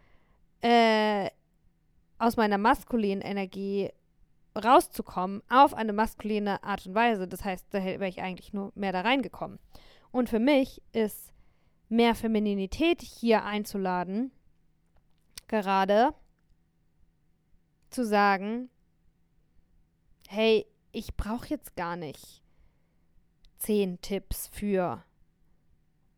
[0.61, 1.31] äh,
[2.19, 3.91] aus meiner maskulinen Energie
[4.57, 7.29] rauszukommen auf eine maskuline Art und Weise.
[7.29, 9.59] Das heißt, da wäre ich eigentlich nur mehr da reingekommen.
[10.11, 11.33] Und für mich ist
[11.89, 14.33] mehr Femininität hier einzuladen,
[15.47, 16.13] gerade
[17.91, 18.69] zu sagen,
[20.29, 22.43] hey, ich brauche jetzt gar nicht
[23.67, 25.05] zehn Tipps für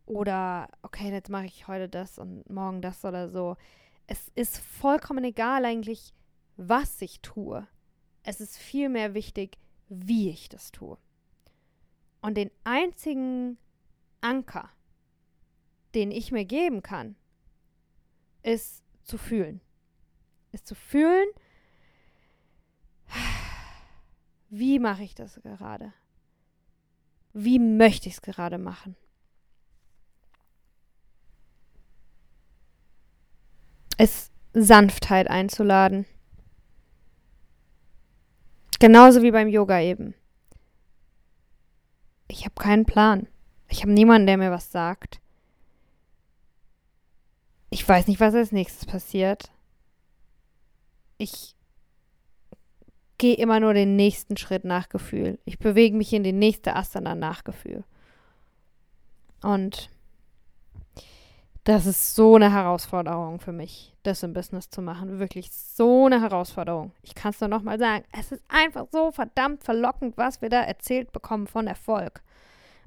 [0.06, 3.56] oder okay, jetzt mache ich heute das und morgen das oder so
[4.08, 6.14] es ist vollkommen egal eigentlich,
[6.56, 7.68] was ich tue.
[8.22, 9.58] Es ist vielmehr wichtig,
[9.88, 10.98] wie ich das tue.
[12.22, 13.58] Und den einzigen
[14.22, 14.70] Anker,
[15.94, 17.16] den ich mir geben kann,
[18.42, 19.60] ist zu fühlen.
[20.52, 21.28] Ist zu fühlen,
[24.48, 25.92] wie mache ich das gerade?
[27.32, 28.96] Wie möchte ich es gerade machen?
[33.98, 36.06] es Sanftheit einzuladen.
[38.78, 40.14] Genauso wie beim Yoga eben.
[42.28, 43.26] Ich habe keinen Plan.
[43.68, 45.20] Ich habe niemanden, der mir was sagt.
[47.70, 49.50] Ich weiß nicht, was als nächstes passiert.
[51.18, 51.56] Ich
[53.18, 55.38] gehe immer nur den nächsten Schritt nach Gefühl.
[55.44, 57.84] Ich bewege mich in die nächste Asana nach Gefühl.
[59.42, 59.90] Und
[61.64, 65.18] das ist so eine Herausforderung für mich, das im Business zu machen.
[65.18, 66.92] Wirklich so eine Herausforderung.
[67.02, 68.04] Ich kann es nur nochmal sagen.
[68.18, 72.22] Es ist einfach so verdammt verlockend, was wir da erzählt bekommen von Erfolg.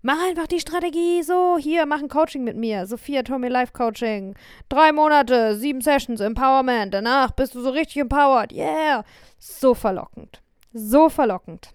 [0.02, 2.88] Mach einfach die Strategie so, hier, mach ein Coaching mit mir.
[2.88, 4.36] Sophia Tommy Life Coaching.
[4.68, 6.94] Drei Monate, sieben Sessions, Empowerment.
[6.94, 8.52] Danach bist du so richtig empowered.
[8.52, 9.04] Yeah.
[9.38, 10.42] So verlockend.
[10.74, 11.74] So verlockend.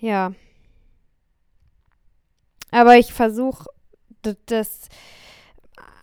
[0.00, 0.32] Ja.
[2.70, 3.64] Aber ich versuche
[4.46, 4.88] das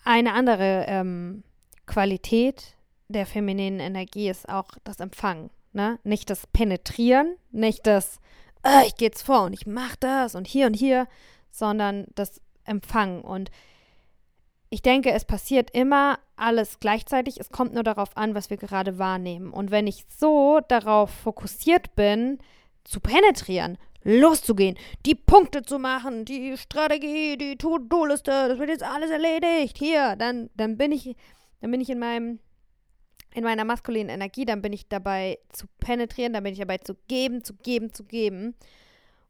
[0.04, 1.44] eine andere ähm,
[1.86, 2.78] Qualität
[3.10, 5.50] der femininen Energie ist auch das Empfangen.
[5.74, 6.00] Ne?
[6.04, 8.20] Nicht das Penetrieren, nicht das,
[8.64, 11.08] äh, ich gehe jetzt vor und ich mache das und hier und hier,
[11.52, 13.22] sondern das Empfangen.
[13.22, 13.50] Und
[14.70, 17.40] ich denke, es passiert immer alles gleichzeitig.
[17.40, 19.52] Es kommt nur darauf an, was wir gerade wahrnehmen.
[19.52, 22.40] Und wenn ich so darauf fokussiert bin,
[22.84, 29.10] zu penetrieren, loszugehen, die Punkte zu machen, die Strategie, die To-Do-Liste, das wird jetzt alles
[29.10, 29.78] erledigt.
[29.78, 31.16] Hier, dann, dann bin ich,
[31.62, 32.40] dann bin ich in meinem,
[33.34, 36.96] in meiner maskulinen Energie, dann bin ich dabei zu penetrieren, dann bin ich dabei zu
[37.08, 38.56] geben, zu geben, zu geben.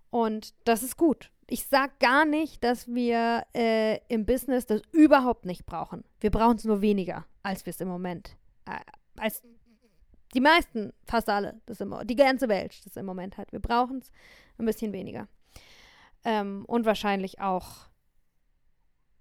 [0.10, 1.32] Und das ist gut.
[1.50, 6.04] Ich sage gar nicht, dass wir äh, im Business das überhaupt nicht brauchen.
[6.20, 8.80] Wir brauchen es nur weniger, als wir es im Moment, äh,
[9.18, 9.42] als
[10.34, 13.52] die meisten, fast alle, das im, die ganze Welt das im Moment hat.
[13.52, 14.12] Wir brauchen es
[14.58, 15.28] ein bisschen weniger.
[16.26, 17.88] Ähm, und wahrscheinlich auch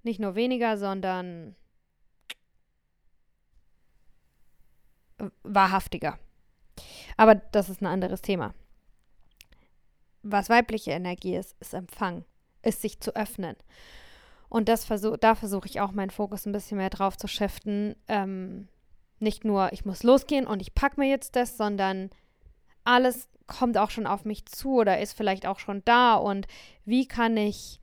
[0.03, 1.55] nicht nur weniger, sondern
[5.43, 6.19] wahrhaftiger.
[7.17, 8.55] Aber das ist ein anderes Thema.
[10.23, 12.25] Was weibliche Energie ist, ist Empfang,
[12.63, 13.57] ist sich zu öffnen.
[14.49, 17.97] Und das versuch, da versuche ich auch meinen Fokus ein bisschen mehr drauf zu shiften.
[18.09, 18.69] Ähm,
[19.19, 22.11] nicht nur, ich muss losgehen und ich packe mir jetzt das, sondern
[22.85, 26.15] alles kommt auch schon auf mich zu oder ist vielleicht auch schon da.
[26.15, 26.47] Und
[26.85, 27.81] wie kann ich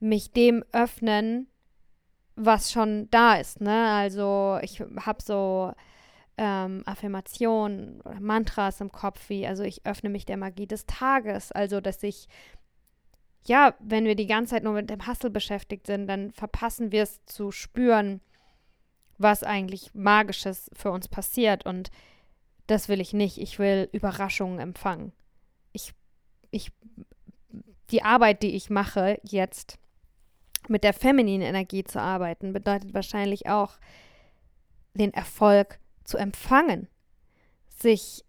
[0.00, 1.48] mich dem öffnen,
[2.34, 3.60] was schon da ist?
[3.60, 3.90] Ne?
[3.92, 5.72] Also ich habe so
[6.38, 11.52] ähm, Affirmationen oder Mantras im Kopf, wie, also ich öffne mich der Magie des Tages.
[11.52, 12.28] Also, dass ich
[13.48, 17.02] ja, wenn wir die ganze Zeit nur mit dem Hustle beschäftigt sind, dann verpassen wir
[17.02, 18.20] es zu spüren,
[19.18, 21.64] was eigentlich Magisches für uns passiert.
[21.64, 21.90] Und
[22.66, 23.38] das will ich nicht.
[23.38, 25.12] Ich will Überraschungen empfangen.
[25.72, 25.92] Ich,
[26.50, 26.72] ich,
[27.90, 29.78] die Arbeit, die ich mache jetzt,
[30.68, 33.78] mit der femininen Energie zu arbeiten, bedeutet wahrscheinlich auch,
[34.94, 36.88] den Erfolg zu empfangen,
[37.68, 38.24] sich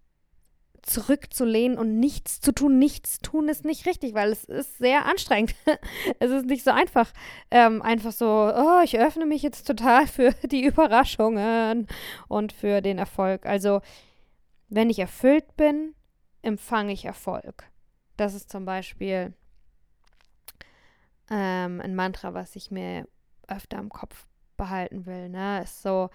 [0.87, 2.79] zurückzulehnen und nichts zu tun.
[2.79, 5.53] Nichts tun ist nicht richtig, weil es ist sehr anstrengend.
[6.19, 7.11] es ist nicht so einfach.
[7.51, 11.87] Ähm, einfach so, oh, ich öffne mich jetzt total für die Überraschungen
[12.27, 13.45] und für den Erfolg.
[13.45, 13.81] Also,
[14.69, 15.93] wenn ich erfüllt bin,
[16.41, 17.69] empfange ich Erfolg.
[18.15, 19.33] Das ist zum Beispiel
[21.29, 23.07] ähm, ein Mantra, was ich mir
[23.47, 25.29] öfter im Kopf behalten will.
[25.29, 25.61] Ne?
[25.63, 26.09] Ist so,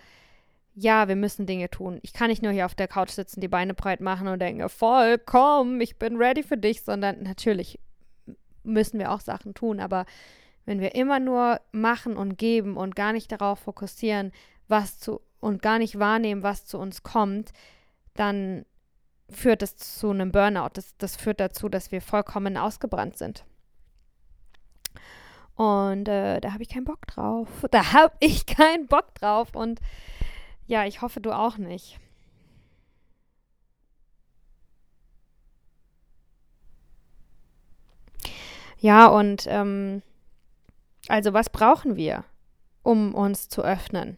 [0.75, 1.99] ja, wir müssen Dinge tun.
[2.03, 4.67] Ich kann nicht nur hier auf der Couch sitzen, die Beine breit machen und denken,
[4.69, 7.79] voll, komm, ich bin ready für dich, sondern natürlich
[8.63, 9.81] müssen wir auch Sachen tun.
[9.81, 10.07] Aber
[10.65, 14.33] wenn wir immer nur machen und geben und gar nicht darauf fokussieren,
[14.69, 17.53] was zu und gar nicht wahrnehmen, was zu uns kommt,
[18.15, 18.65] dann
[19.29, 20.71] führt es zu einem Burnout.
[20.75, 23.45] Das, das führt dazu, dass wir vollkommen ausgebrannt sind.
[25.57, 27.49] Und äh, da habe ich keinen Bock drauf.
[27.71, 29.55] Da habe ich keinen Bock drauf.
[29.55, 29.81] Und
[30.73, 32.01] ja, ich hoffe, du auch nicht.
[38.79, 40.01] Ja, und ähm,
[41.09, 42.25] also was brauchen wir,
[42.83, 44.17] um uns zu öffnen?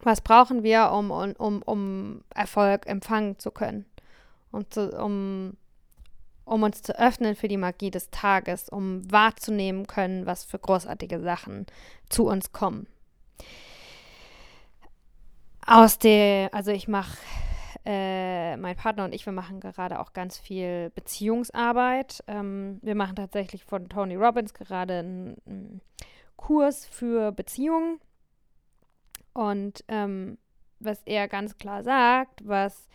[0.00, 3.86] Was brauchen wir, um, um, um Erfolg empfangen zu können?
[4.50, 5.56] Und zu, um,
[6.44, 11.20] um uns zu öffnen für die Magie des Tages, um wahrzunehmen können, was für großartige
[11.20, 11.66] Sachen
[12.10, 12.88] zu uns kommen
[15.66, 17.18] aus der, also ich mache,
[17.84, 22.22] äh, mein Partner und ich, wir machen gerade auch ganz viel Beziehungsarbeit.
[22.26, 25.80] Ähm, wir machen tatsächlich von Tony Robbins gerade einen,
[26.36, 28.00] Kurs für Beziehungen.
[29.32, 30.38] Und ähm,
[30.80, 32.88] was er ganz klar sagt, was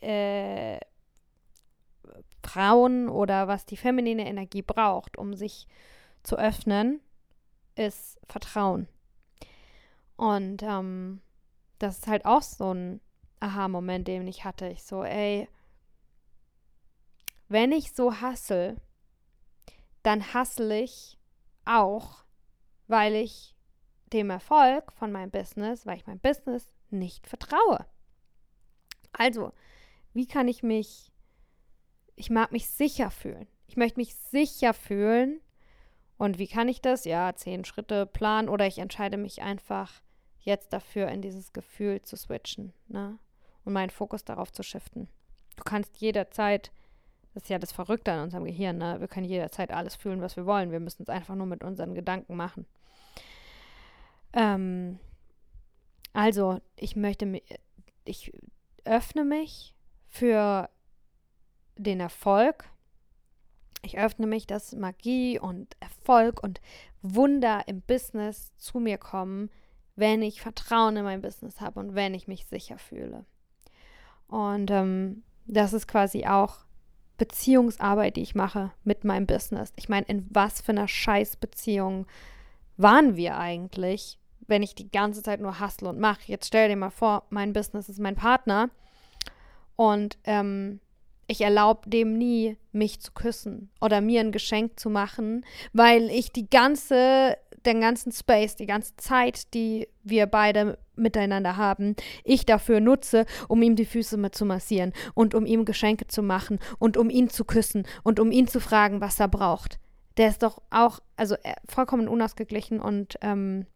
[0.00, 0.78] äh,
[2.44, 5.66] Frauen oder was die feminine Energie braucht, um sich
[6.22, 7.00] zu öffnen,
[7.74, 8.86] ist Vertrauen.
[10.16, 11.20] Und ähm,
[11.80, 13.00] das ist halt auch so ein
[13.40, 14.68] Aha-Moment, den ich hatte.
[14.68, 15.48] Ich so, ey,
[17.48, 18.76] wenn ich so hassel,
[20.02, 21.18] dann hassel ich
[21.64, 22.22] auch,
[22.86, 23.56] weil ich
[24.12, 27.86] dem Erfolg von meinem Business, weil ich meinem Business nicht vertraue.
[29.12, 29.52] Also,
[30.12, 31.10] wie kann ich mich,
[32.14, 33.48] ich mag mich sicher fühlen.
[33.66, 35.40] Ich möchte mich sicher fühlen.
[36.18, 37.04] Und wie kann ich das?
[37.04, 40.02] Ja, zehn Schritte planen oder ich entscheide mich einfach
[40.40, 43.18] jetzt dafür in dieses Gefühl zu switchen ne?
[43.64, 45.08] und meinen Fokus darauf zu shiften.
[45.56, 46.70] Du kannst jederzeit,
[47.34, 49.00] das ist ja das Verrückte an unserem Gehirn, ne?
[49.00, 50.72] wir können jederzeit alles fühlen, was wir wollen.
[50.72, 52.66] Wir müssen es einfach nur mit unseren Gedanken machen.
[54.32, 54.98] Ähm,
[56.12, 57.40] also, ich möchte,
[58.04, 58.32] ich
[58.84, 59.74] öffne mich
[60.08, 60.68] für
[61.76, 62.68] den Erfolg.
[63.82, 66.60] Ich öffne mich, dass Magie und Erfolg und
[67.02, 69.50] Wunder im Business zu mir kommen,
[69.96, 73.24] wenn ich Vertrauen in mein Business habe und wenn ich mich sicher fühle.
[74.28, 76.58] Und ähm, das ist quasi auch
[77.18, 79.72] Beziehungsarbeit, die ich mache mit meinem Business.
[79.76, 82.06] Ich meine, in was für einer Scheißbeziehung
[82.76, 86.20] waren wir eigentlich, wenn ich die ganze Zeit nur hustle und mache?
[86.26, 88.70] Jetzt stell dir mal vor, mein Business ist mein Partner
[89.76, 90.80] und ähm,
[91.26, 96.32] ich erlaube dem nie, mich zu küssen oder mir ein Geschenk zu machen, weil ich
[96.32, 97.36] die ganze
[97.66, 103.62] den ganzen Space, die ganze Zeit, die wir beide miteinander haben, ich dafür nutze, um
[103.62, 107.28] ihm die Füße mit zu massieren und um ihm Geschenke zu machen und um ihn
[107.28, 109.78] zu küssen und um ihn zu fragen, was er braucht.
[110.16, 113.66] Der ist doch auch, also äh, vollkommen unausgeglichen und ähm,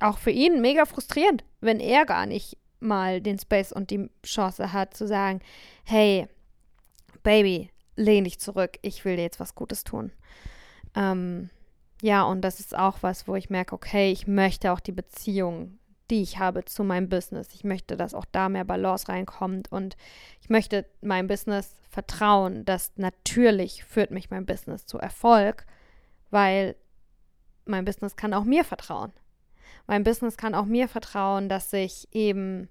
[0.00, 4.72] auch für ihn mega frustrierend, wenn er gar nicht mal den Space und die Chance
[4.72, 5.40] hat zu sagen,
[5.84, 6.26] hey,
[7.22, 10.12] Baby, lehn dich zurück, ich will dir jetzt was Gutes tun.
[10.94, 11.50] Ähm,
[12.02, 15.80] ja, und das ist auch was, wo ich merke, okay, ich möchte auch die Beziehung
[16.10, 17.54] die ich habe zu meinem Business.
[17.54, 19.96] Ich möchte, dass auch da mehr Balance reinkommt und
[20.40, 25.66] ich möchte meinem Business vertrauen, dass natürlich führt mich mein Business zu Erfolg,
[26.30, 26.76] weil
[27.64, 29.12] mein Business kann auch mir vertrauen.
[29.86, 32.68] Mein Business kann auch mir vertrauen, dass ich eben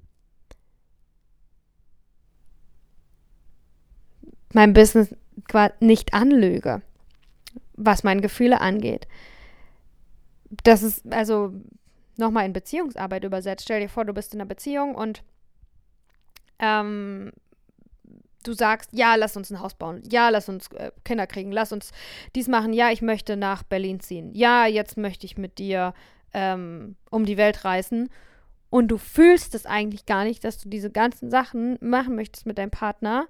[4.53, 5.15] mein Business
[5.80, 6.82] nicht anlüge,
[7.80, 9.07] was meine Gefühle angeht.
[10.63, 11.53] Das ist also
[12.17, 13.63] nochmal in Beziehungsarbeit übersetzt.
[13.63, 15.23] Stell dir vor, du bist in einer Beziehung und
[16.59, 17.32] ähm,
[18.43, 21.71] du sagst, ja, lass uns ein Haus bauen, ja, lass uns äh, Kinder kriegen, lass
[21.71, 21.91] uns
[22.36, 25.93] dies machen, ja, ich möchte nach Berlin ziehen, ja, jetzt möchte ich mit dir
[26.34, 28.09] ähm, um die Welt reisen.
[28.71, 32.59] Und du fühlst es eigentlich gar nicht, dass du diese ganzen Sachen machen möchtest mit
[32.59, 33.27] deinem Partner.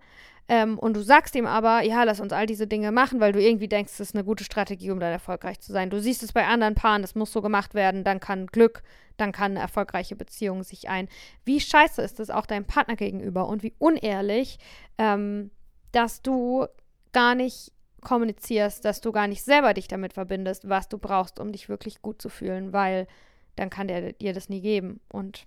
[0.50, 3.42] Ähm, und du sagst ihm aber, ja, lass uns all diese Dinge machen, weil du
[3.42, 5.90] irgendwie denkst, das ist eine gute Strategie, um dann erfolgreich zu sein.
[5.90, 8.84] Du siehst es bei anderen Paaren, das muss so gemacht werden, dann kann Glück
[9.20, 11.08] dann kann eine erfolgreiche Beziehung sich ein.
[11.46, 14.60] Wie scheiße ist es auch deinem Partner gegenüber und wie unehrlich,
[14.98, 15.52] ähm,
[15.92, 16.68] dass du
[17.12, 17.72] gar nicht
[18.02, 22.02] kommunizierst, dass du gar nicht selber dich damit verbindest, was du brauchst, um dich wirklich
[22.02, 23.08] gut zu fühlen, weil
[23.56, 25.02] dann kann der dir das nie geben.
[25.12, 25.46] Und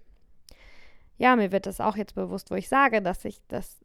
[1.17, 3.82] ja, mir wird das auch jetzt bewusst, wo ich sage, dass ich das,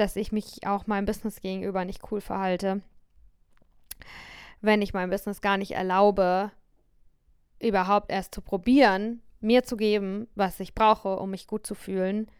[0.00, 2.80] dass ich mich auch meinem Business gegenüber nicht cool verhalte,
[4.60, 6.50] wenn ich meinem Business gar nicht erlaube,
[7.60, 12.30] überhaupt erst zu probieren, mir zu geben, was ich brauche, um mich gut zu fühlen,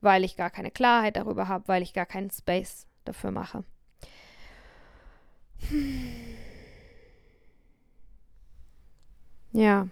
[0.00, 3.64] weil ich gar keine Klarheit darüber habe, weil ich gar keinen Space dafür mache.
[9.52, 9.88] Ja.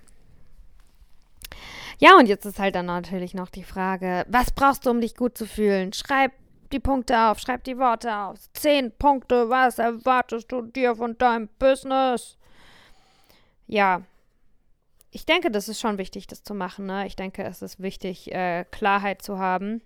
[2.00, 5.16] Ja, und jetzt ist halt dann natürlich noch die Frage, was brauchst du, um dich
[5.16, 5.92] gut zu fühlen?
[5.92, 6.32] Schreib
[6.70, 8.38] die Punkte auf, schreib die Worte auf.
[8.52, 12.36] Zehn Punkte, was erwartest du dir von deinem Business?
[13.66, 14.02] Ja,
[15.10, 16.86] ich denke, das ist schon wichtig, das zu machen.
[16.86, 17.06] Ne?
[17.06, 19.82] Ich denke, es ist wichtig, äh, Klarheit zu haben.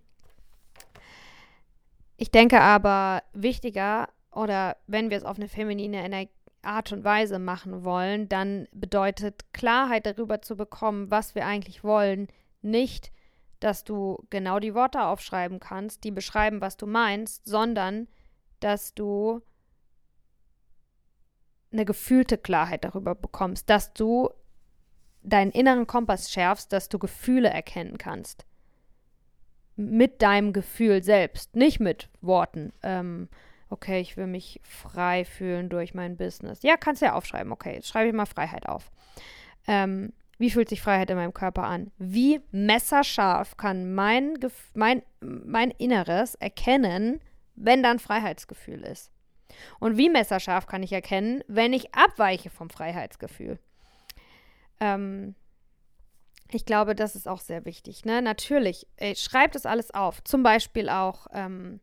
[2.17, 6.29] Ich denke aber, wichtiger oder wenn wir es auf eine feminine
[6.63, 12.29] Art und Weise machen wollen, dann bedeutet Klarheit darüber zu bekommen, was wir eigentlich wollen,
[12.63, 13.11] nicht,
[13.63, 18.09] dass du genau die Worte aufschreiben kannst, die beschreiben, was du meinst, sondern
[18.61, 19.41] dass du
[21.73, 24.31] eine gefühlte Klarheit darüber bekommst, dass du
[25.23, 28.45] deinen inneren Kompass schärfst, dass du Gefühle erkennen kannst.
[29.77, 32.73] Mit deinem Gefühl selbst, nicht mit Worten.
[32.83, 33.29] Ähm,
[33.71, 36.63] okay, ich will mich frei fühlen durch mein Business.
[36.63, 37.53] Ja, kannst du ja aufschreiben.
[37.53, 38.91] Okay, jetzt schreibe ich mal Freiheit auf.
[39.67, 40.13] Ähm,
[40.43, 41.93] wie fühlt sich Freiheit in meinem Körper an?
[41.99, 44.37] Wie messerscharf kann mein,
[44.75, 47.21] mein, mein Inneres erkennen,
[47.55, 49.13] wenn da ein Freiheitsgefühl ist?
[49.79, 53.61] Und wie messerscharf kann ich erkennen, wenn ich abweiche vom Freiheitsgefühl?
[54.81, 55.37] Ähm,
[56.51, 58.05] ich glaube, das ist auch sehr wichtig.
[58.05, 58.21] Ne?
[58.21, 60.25] Natürlich, ey, schreibt das alles auf.
[60.25, 61.79] Zum Beispiel auch, ähm,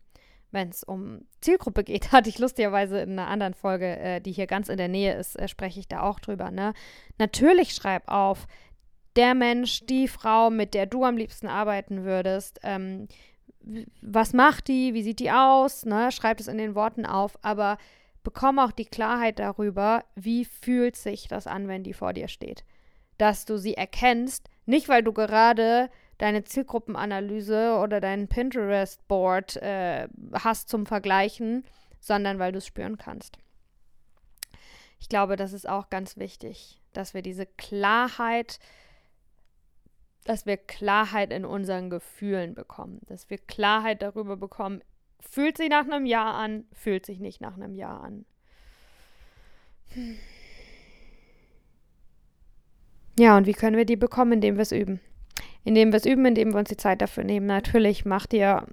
[0.52, 4.48] wenn es um Zielgruppe geht, hatte ich lustigerweise in einer anderen Folge, äh, die hier
[4.48, 6.52] ganz in der Nähe ist, äh, spreche ich da auch drüber.
[6.52, 6.74] Ne?
[7.18, 8.48] Natürlich schreib auf,
[9.16, 13.08] der Mensch, die Frau, mit der du am liebsten arbeiten würdest, ähm,
[14.02, 16.12] was macht die, wie sieht die aus, ne?
[16.12, 17.78] schreib es in den Worten auf, aber
[18.24, 22.64] bekomme auch die Klarheit darüber, wie fühlt sich das an, wenn die vor dir steht
[23.20, 25.90] dass du sie erkennst, nicht weil du gerade
[26.20, 31.66] deine Zielgruppenanalyse oder dein Pinterest-Board äh, hast zum Vergleichen,
[32.00, 33.40] sondern weil du es spüren kannst.
[35.00, 38.60] Ich glaube, das ist auch ganz wichtig, dass wir diese Klarheit,
[40.26, 44.84] dass wir Klarheit in unseren Gefühlen bekommen, dass wir Klarheit darüber bekommen,
[45.22, 48.26] fühlt sich nach einem Jahr an, fühlt sich nicht nach einem Jahr an.
[49.94, 50.18] Hm.
[53.18, 55.02] Ja, und wie können wir die bekommen, indem wir es üben?
[55.70, 57.46] Indem wir es üben, indem wir uns die Zeit dafür nehmen.
[57.46, 58.66] Natürlich macht ihr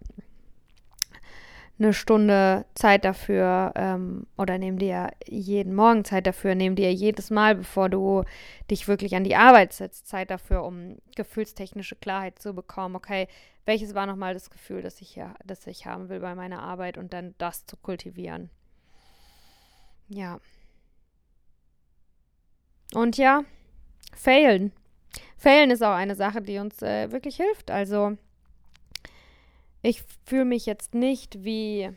[1.79, 7.29] eine Stunde Zeit dafür ähm, oder nehm dir jeden Morgen Zeit dafür, nehm dir jedes
[7.29, 8.25] Mal, bevor du
[8.71, 12.97] dich wirklich an die Arbeit setzt, Zeit dafür, um gefühlstechnische Klarheit zu bekommen.
[12.97, 13.29] Okay,
[13.67, 16.97] welches war nochmal das Gefühl, das ich, ja, das ich haben will bei meiner Arbeit
[16.97, 18.49] und dann das zu kultivieren.
[20.09, 20.41] Ja.
[22.95, 23.45] Und ja,
[24.15, 24.73] Failen.
[25.37, 27.71] Failen ist auch eine Sache, die uns äh, wirklich hilft.
[27.71, 28.17] Also
[29.83, 31.91] ich fühle mich jetzt nicht wie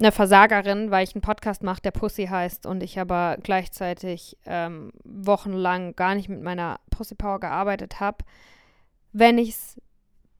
[0.00, 4.92] eine Versagerin, weil ich einen Podcast mache, der Pussy heißt und ich aber gleichzeitig ähm,
[5.04, 8.24] wochenlang gar nicht mit meiner Pussy Power gearbeitet habe.
[9.12, 9.80] Wenn ich es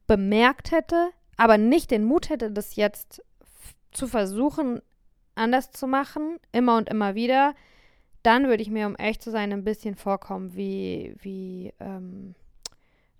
[0.06, 3.22] bemerkt hätte, aber nicht den Mut hätte, das jetzt
[3.92, 4.80] zu versuchen,
[5.40, 7.54] anders zu machen, immer und immer wieder,
[8.22, 12.34] dann würde ich mir, um echt zu sein, ein bisschen vorkommen wie, wie, ähm,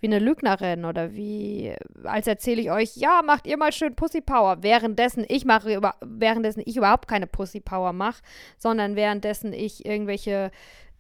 [0.00, 4.20] wie eine Lügnerin oder wie, als erzähle ich euch, ja, macht ihr mal schön Pussy
[4.20, 8.22] Power, währenddessen ich mache, über, währenddessen ich überhaupt keine Pussy Power mache,
[8.58, 10.50] sondern währenddessen ich irgendwelche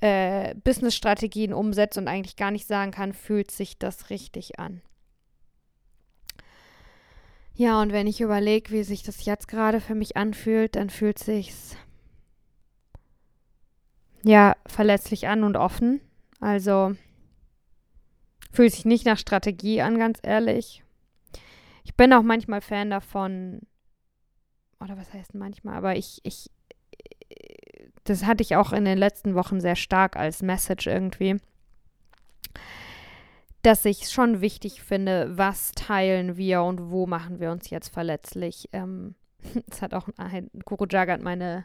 [0.00, 4.80] äh, Business-Strategien umsetze und eigentlich gar nicht sagen kann, fühlt sich das richtig an.
[7.54, 11.18] Ja, und wenn ich überlege, wie sich das jetzt gerade für mich anfühlt, dann fühlt
[11.18, 11.76] sich's
[14.22, 16.00] ja verletzlich an und offen.
[16.40, 16.94] Also
[18.52, 20.82] fühlt sich nicht nach Strategie an, ganz ehrlich.
[21.84, 23.60] Ich bin auch manchmal Fan davon,
[24.80, 26.50] oder was heißt manchmal, aber ich, ich,
[28.04, 31.36] das hatte ich auch in den letzten Wochen sehr stark als Message irgendwie,
[33.62, 37.88] dass ich es schon wichtig finde, was teilen wir und wo machen wir uns jetzt
[37.88, 38.68] verletzlich.
[38.72, 39.14] Ähm,
[39.68, 41.64] das hat auch ein Guru Jagat, meine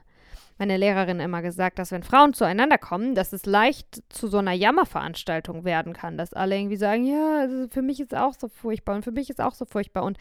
[0.57, 4.53] meine Lehrerin immer gesagt, dass wenn Frauen zueinander kommen, dass es leicht zu so einer
[4.53, 8.95] Jammerveranstaltung werden kann, dass alle irgendwie sagen, ja, also für mich ist auch so furchtbar
[8.95, 10.17] und für mich ist auch so furchtbar und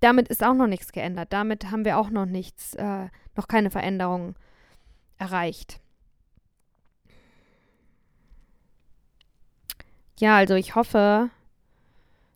[0.00, 1.32] damit ist auch noch nichts geändert.
[1.32, 3.06] Damit haben wir auch noch nichts, äh,
[3.36, 4.34] noch keine Veränderung
[5.18, 5.80] erreicht.
[10.18, 11.30] Ja, also ich hoffe,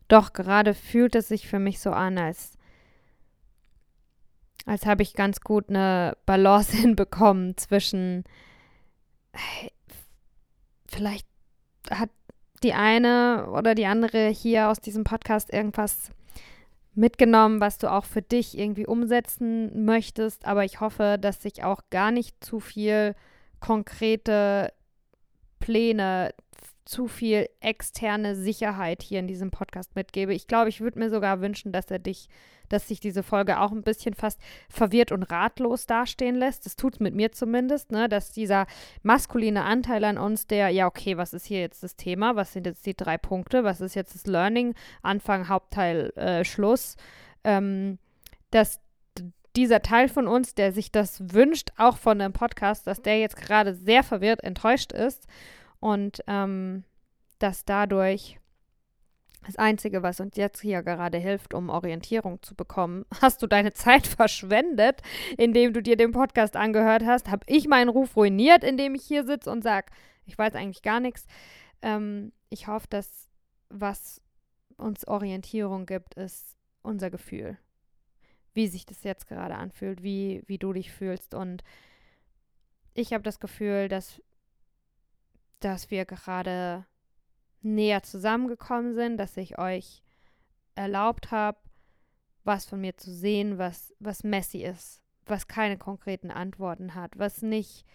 [0.07, 2.57] doch gerade fühlt es sich für mich so an, als
[4.65, 8.23] als habe ich ganz gut eine Balance hinbekommen zwischen,
[10.87, 11.27] vielleicht
[11.89, 12.09] hat
[12.63, 16.11] die eine oder die andere hier aus diesem Podcast irgendwas
[16.93, 20.45] mitgenommen, was du auch für dich irgendwie umsetzen möchtest.
[20.45, 23.15] Aber ich hoffe, dass ich auch gar nicht zu viel
[23.59, 24.73] konkrete
[25.59, 26.33] Pläne
[26.85, 30.33] zu viel externe Sicherheit hier in diesem Podcast mitgebe.
[30.33, 32.27] Ich glaube, ich würde mir sogar wünschen, dass er dich,
[32.69, 36.65] dass sich diese Folge auch ein bisschen fast verwirrt und ratlos dastehen lässt.
[36.65, 38.09] Das tut es mit mir zumindest, ne?
[38.09, 38.65] dass dieser
[39.03, 42.35] maskuline Anteil an uns, der, ja, okay, was ist hier jetzt das Thema?
[42.35, 43.63] Was sind jetzt die drei Punkte?
[43.63, 44.73] Was ist jetzt das Learning?
[45.03, 46.95] Anfang, Hauptteil, äh, Schluss.
[47.43, 47.99] Ähm,
[48.49, 48.79] dass
[49.55, 53.35] dieser Teil von uns, der sich das wünscht, auch von einem Podcast, dass der jetzt
[53.35, 55.27] gerade sehr verwirrt, enttäuscht ist
[55.81, 56.85] und ähm,
[57.39, 58.39] dass dadurch
[59.45, 63.73] das Einzige, was uns jetzt hier gerade hilft, um Orientierung zu bekommen, hast du deine
[63.73, 65.01] Zeit verschwendet,
[65.37, 69.25] indem du dir den Podcast angehört hast, habe ich meinen Ruf ruiniert, indem ich hier
[69.25, 69.87] sitze und sage,
[70.25, 71.25] ich weiß eigentlich gar nichts.
[71.81, 73.27] Ähm, ich hoffe, dass
[73.69, 74.21] was
[74.77, 77.57] uns Orientierung gibt, ist unser Gefühl.
[78.53, 81.33] Wie sich das jetzt gerade anfühlt, wie, wie du dich fühlst.
[81.33, 81.63] Und
[82.93, 84.21] ich habe das Gefühl, dass
[85.61, 86.85] dass wir gerade
[87.61, 90.03] näher zusammengekommen sind, dass ich euch
[90.75, 91.57] erlaubt habe,
[92.43, 97.41] was von mir zu sehen, was, was messy ist, was keine konkreten Antworten hat, was
[97.41, 97.85] nicht,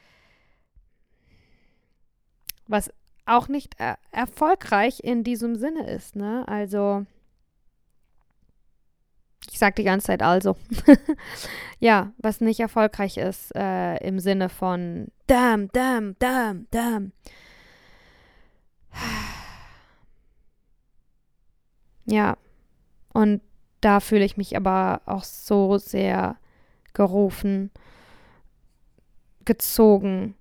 [2.66, 2.92] was
[3.24, 6.46] auch nicht er erfolgreich in diesem Sinne ist, ne?
[6.46, 7.06] Also,
[9.50, 10.56] ich sage die ganze Zeit also.
[11.80, 17.12] ja, was nicht erfolgreich ist äh, im Sinne von damn, damn, damn, damn.
[22.06, 22.36] Ja,
[23.12, 23.40] und
[23.80, 26.36] da fühle ich mich aber auch so sehr
[26.94, 27.70] gerufen,
[29.44, 30.34] gezogen,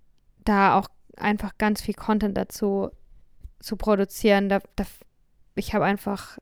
[0.46, 0.88] da auch
[1.18, 2.90] einfach ganz viel Content dazu
[3.60, 4.50] zu produzieren.
[4.50, 4.86] Da, da,
[5.56, 6.38] ich habe einfach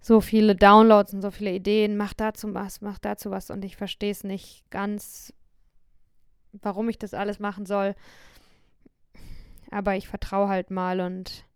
[0.00, 3.76] so viele Downloads und so viele Ideen, mach dazu was, mach dazu was und ich
[3.76, 5.32] verstehe es nicht ganz,
[6.52, 7.94] warum ich das alles machen soll.
[9.70, 11.46] Aber ich vertraue halt mal und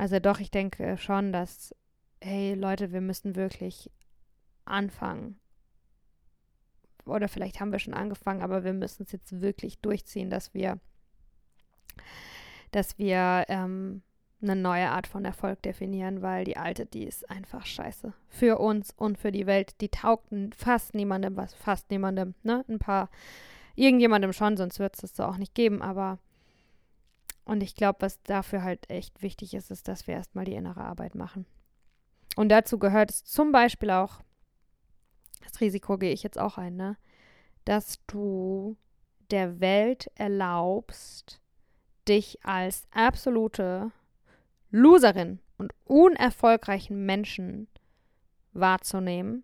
[0.00, 1.74] also doch, ich denke schon, dass,
[2.22, 3.90] hey Leute, wir müssen wirklich
[4.64, 5.38] anfangen.
[7.04, 10.78] Oder vielleicht haben wir schon angefangen, aber wir müssen es jetzt wirklich durchziehen, dass wir,
[12.70, 14.02] dass wir ähm,
[14.42, 18.14] eine neue Art von Erfolg definieren, weil die alte, die ist einfach scheiße.
[18.28, 19.80] Für uns und für die Welt.
[19.80, 22.64] Die taugt fast niemandem was, fast niemandem, ne?
[22.68, 23.10] Ein paar,
[23.74, 26.18] irgendjemandem schon, sonst wird es das so auch nicht geben, aber
[27.50, 30.82] und ich glaube, was dafür halt echt wichtig ist, ist, dass wir erstmal die innere
[30.82, 31.46] Arbeit machen.
[32.36, 34.20] Und dazu gehört es zum Beispiel auch,
[35.42, 36.96] das Risiko gehe ich jetzt auch ein, ne?
[37.64, 38.76] dass du
[39.32, 41.40] der Welt erlaubst,
[42.06, 43.90] dich als absolute
[44.70, 47.66] Loserin und unerfolgreichen Menschen
[48.52, 49.42] wahrzunehmen,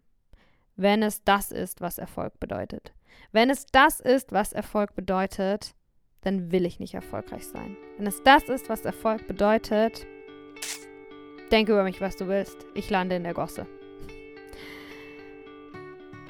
[0.77, 2.95] wenn es das ist, was Erfolg bedeutet.
[3.33, 5.75] Wenn es das ist, was Erfolg bedeutet,
[6.23, 7.77] dann will ich nicht erfolgreich sein.
[7.99, 10.07] Wenn es das ist, was Erfolg bedeutet,
[11.51, 12.67] denke über mich, was du willst.
[12.75, 13.67] Ich lande in der Gosse.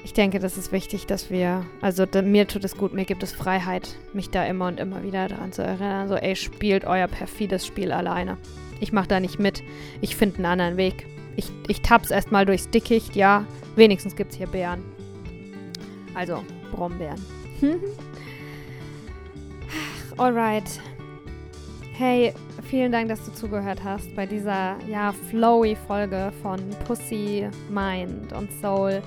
[0.07, 3.33] ich denke, das ist wichtig, dass wir, also mir tut es gut, mir gibt es
[3.33, 6.07] Freiheit, mich da immer und immer wieder daran zu erinnern.
[6.07, 8.37] So, ey, spielt euer perfides Spiel alleine.
[8.79, 9.63] Ich mache da nicht mit.
[9.99, 11.05] Ich finde einen anderen Weg.
[11.35, 13.45] Ich, ich tapp's erstmal durchs Dickicht, ja.
[13.75, 14.81] Wenigstens gibt's hier Bären.
[16.13, 17.21] Also, Brombeeren.
[20.17, 20.81] Alright.
[21.93, 28.33] Hey, vielen Dank, dass du zugehört hast bei dieser, ja, flowy Folge von Pussy, Mind
[28.33, 29.03] und Soul.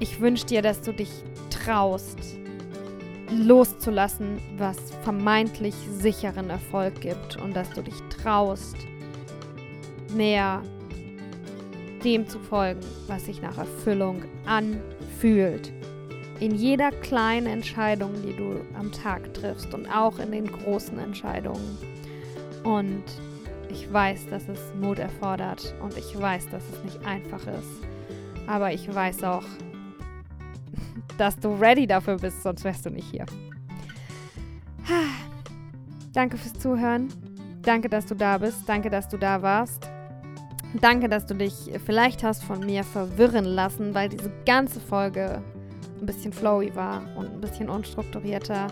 [0.00, 1.08] Ich wünsche dir, dass du dich
[1.48, 2.18] traust,
[3.30, 8.76] loszulassen, was vermeintlich sicheren Erfolg gibt und dass du dich traust,
[10.14, 10.60] mehr
[12.04, 15.72] dem zu folgen, was sich nach Erfüllung anfühlt.
[16.40, 21.78] In jeder kleinen Entscheidung, die du am Tag triffst und auch in den großen Entscheidungen.
[22.64, 23.04] Und
[23.70, 27.82] ich weiß, dass es Mut erfordert und ich weiß, dass es nicht einfach ist.
[28.46, 29.44] Aber ich weiß auch,
[31.18, 33.26] dass du ready dafür bist, sonst wärst du nicht hier.
[36.12, 37.08] Danke fürs Zuhören.
[37.62, 38.68] Danke, dass du da bist.
[38.68, 39.88] Danke, dass du da warst.
[40.80, 45.42] Danke, dass du dich vielleicht hast von mir verwirren lassen, weil diese ganze Folge
[46.04, 48.66] ein bisschen flowy war und ein bisschen unstrukturierter.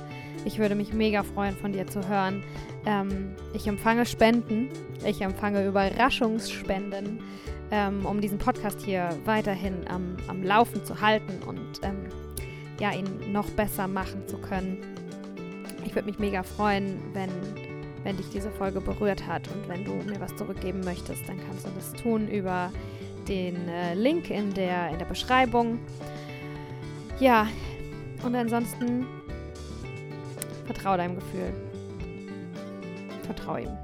[0.44, 2.42] Ich würde mich mega freuen, von dir zu hören.
[2.84, 4.68] Ähm, ich empfange Spenden.
[5.06, 7.20] Ich empfange Überraschungsspenden,
[7.70, 12.06] ähm, um diesen Podcast hier weiterhin am, am Laufen zu halten und ähm,
[12.78, 14.78] ja, ihn noch besser machen zu können.
[15.84, 17.30] Ich würde mich mega freuen, wenn,
[18.04, 21.66] wenn dich diese Folge berührt hat und wenn du mir was zurückgeben möchtest, dann kannst
[21.66, 22.70] du das tun über
[23.26, 25.78] den äh, Link in der, in der Beschreibung.
[27.22, 27.46] Ja,
[28.24, 29.06] und ansonsten
[30.66, 31.52] vertraue deinem Gefühl.
[33.22, 33.81] Vertraue ihm.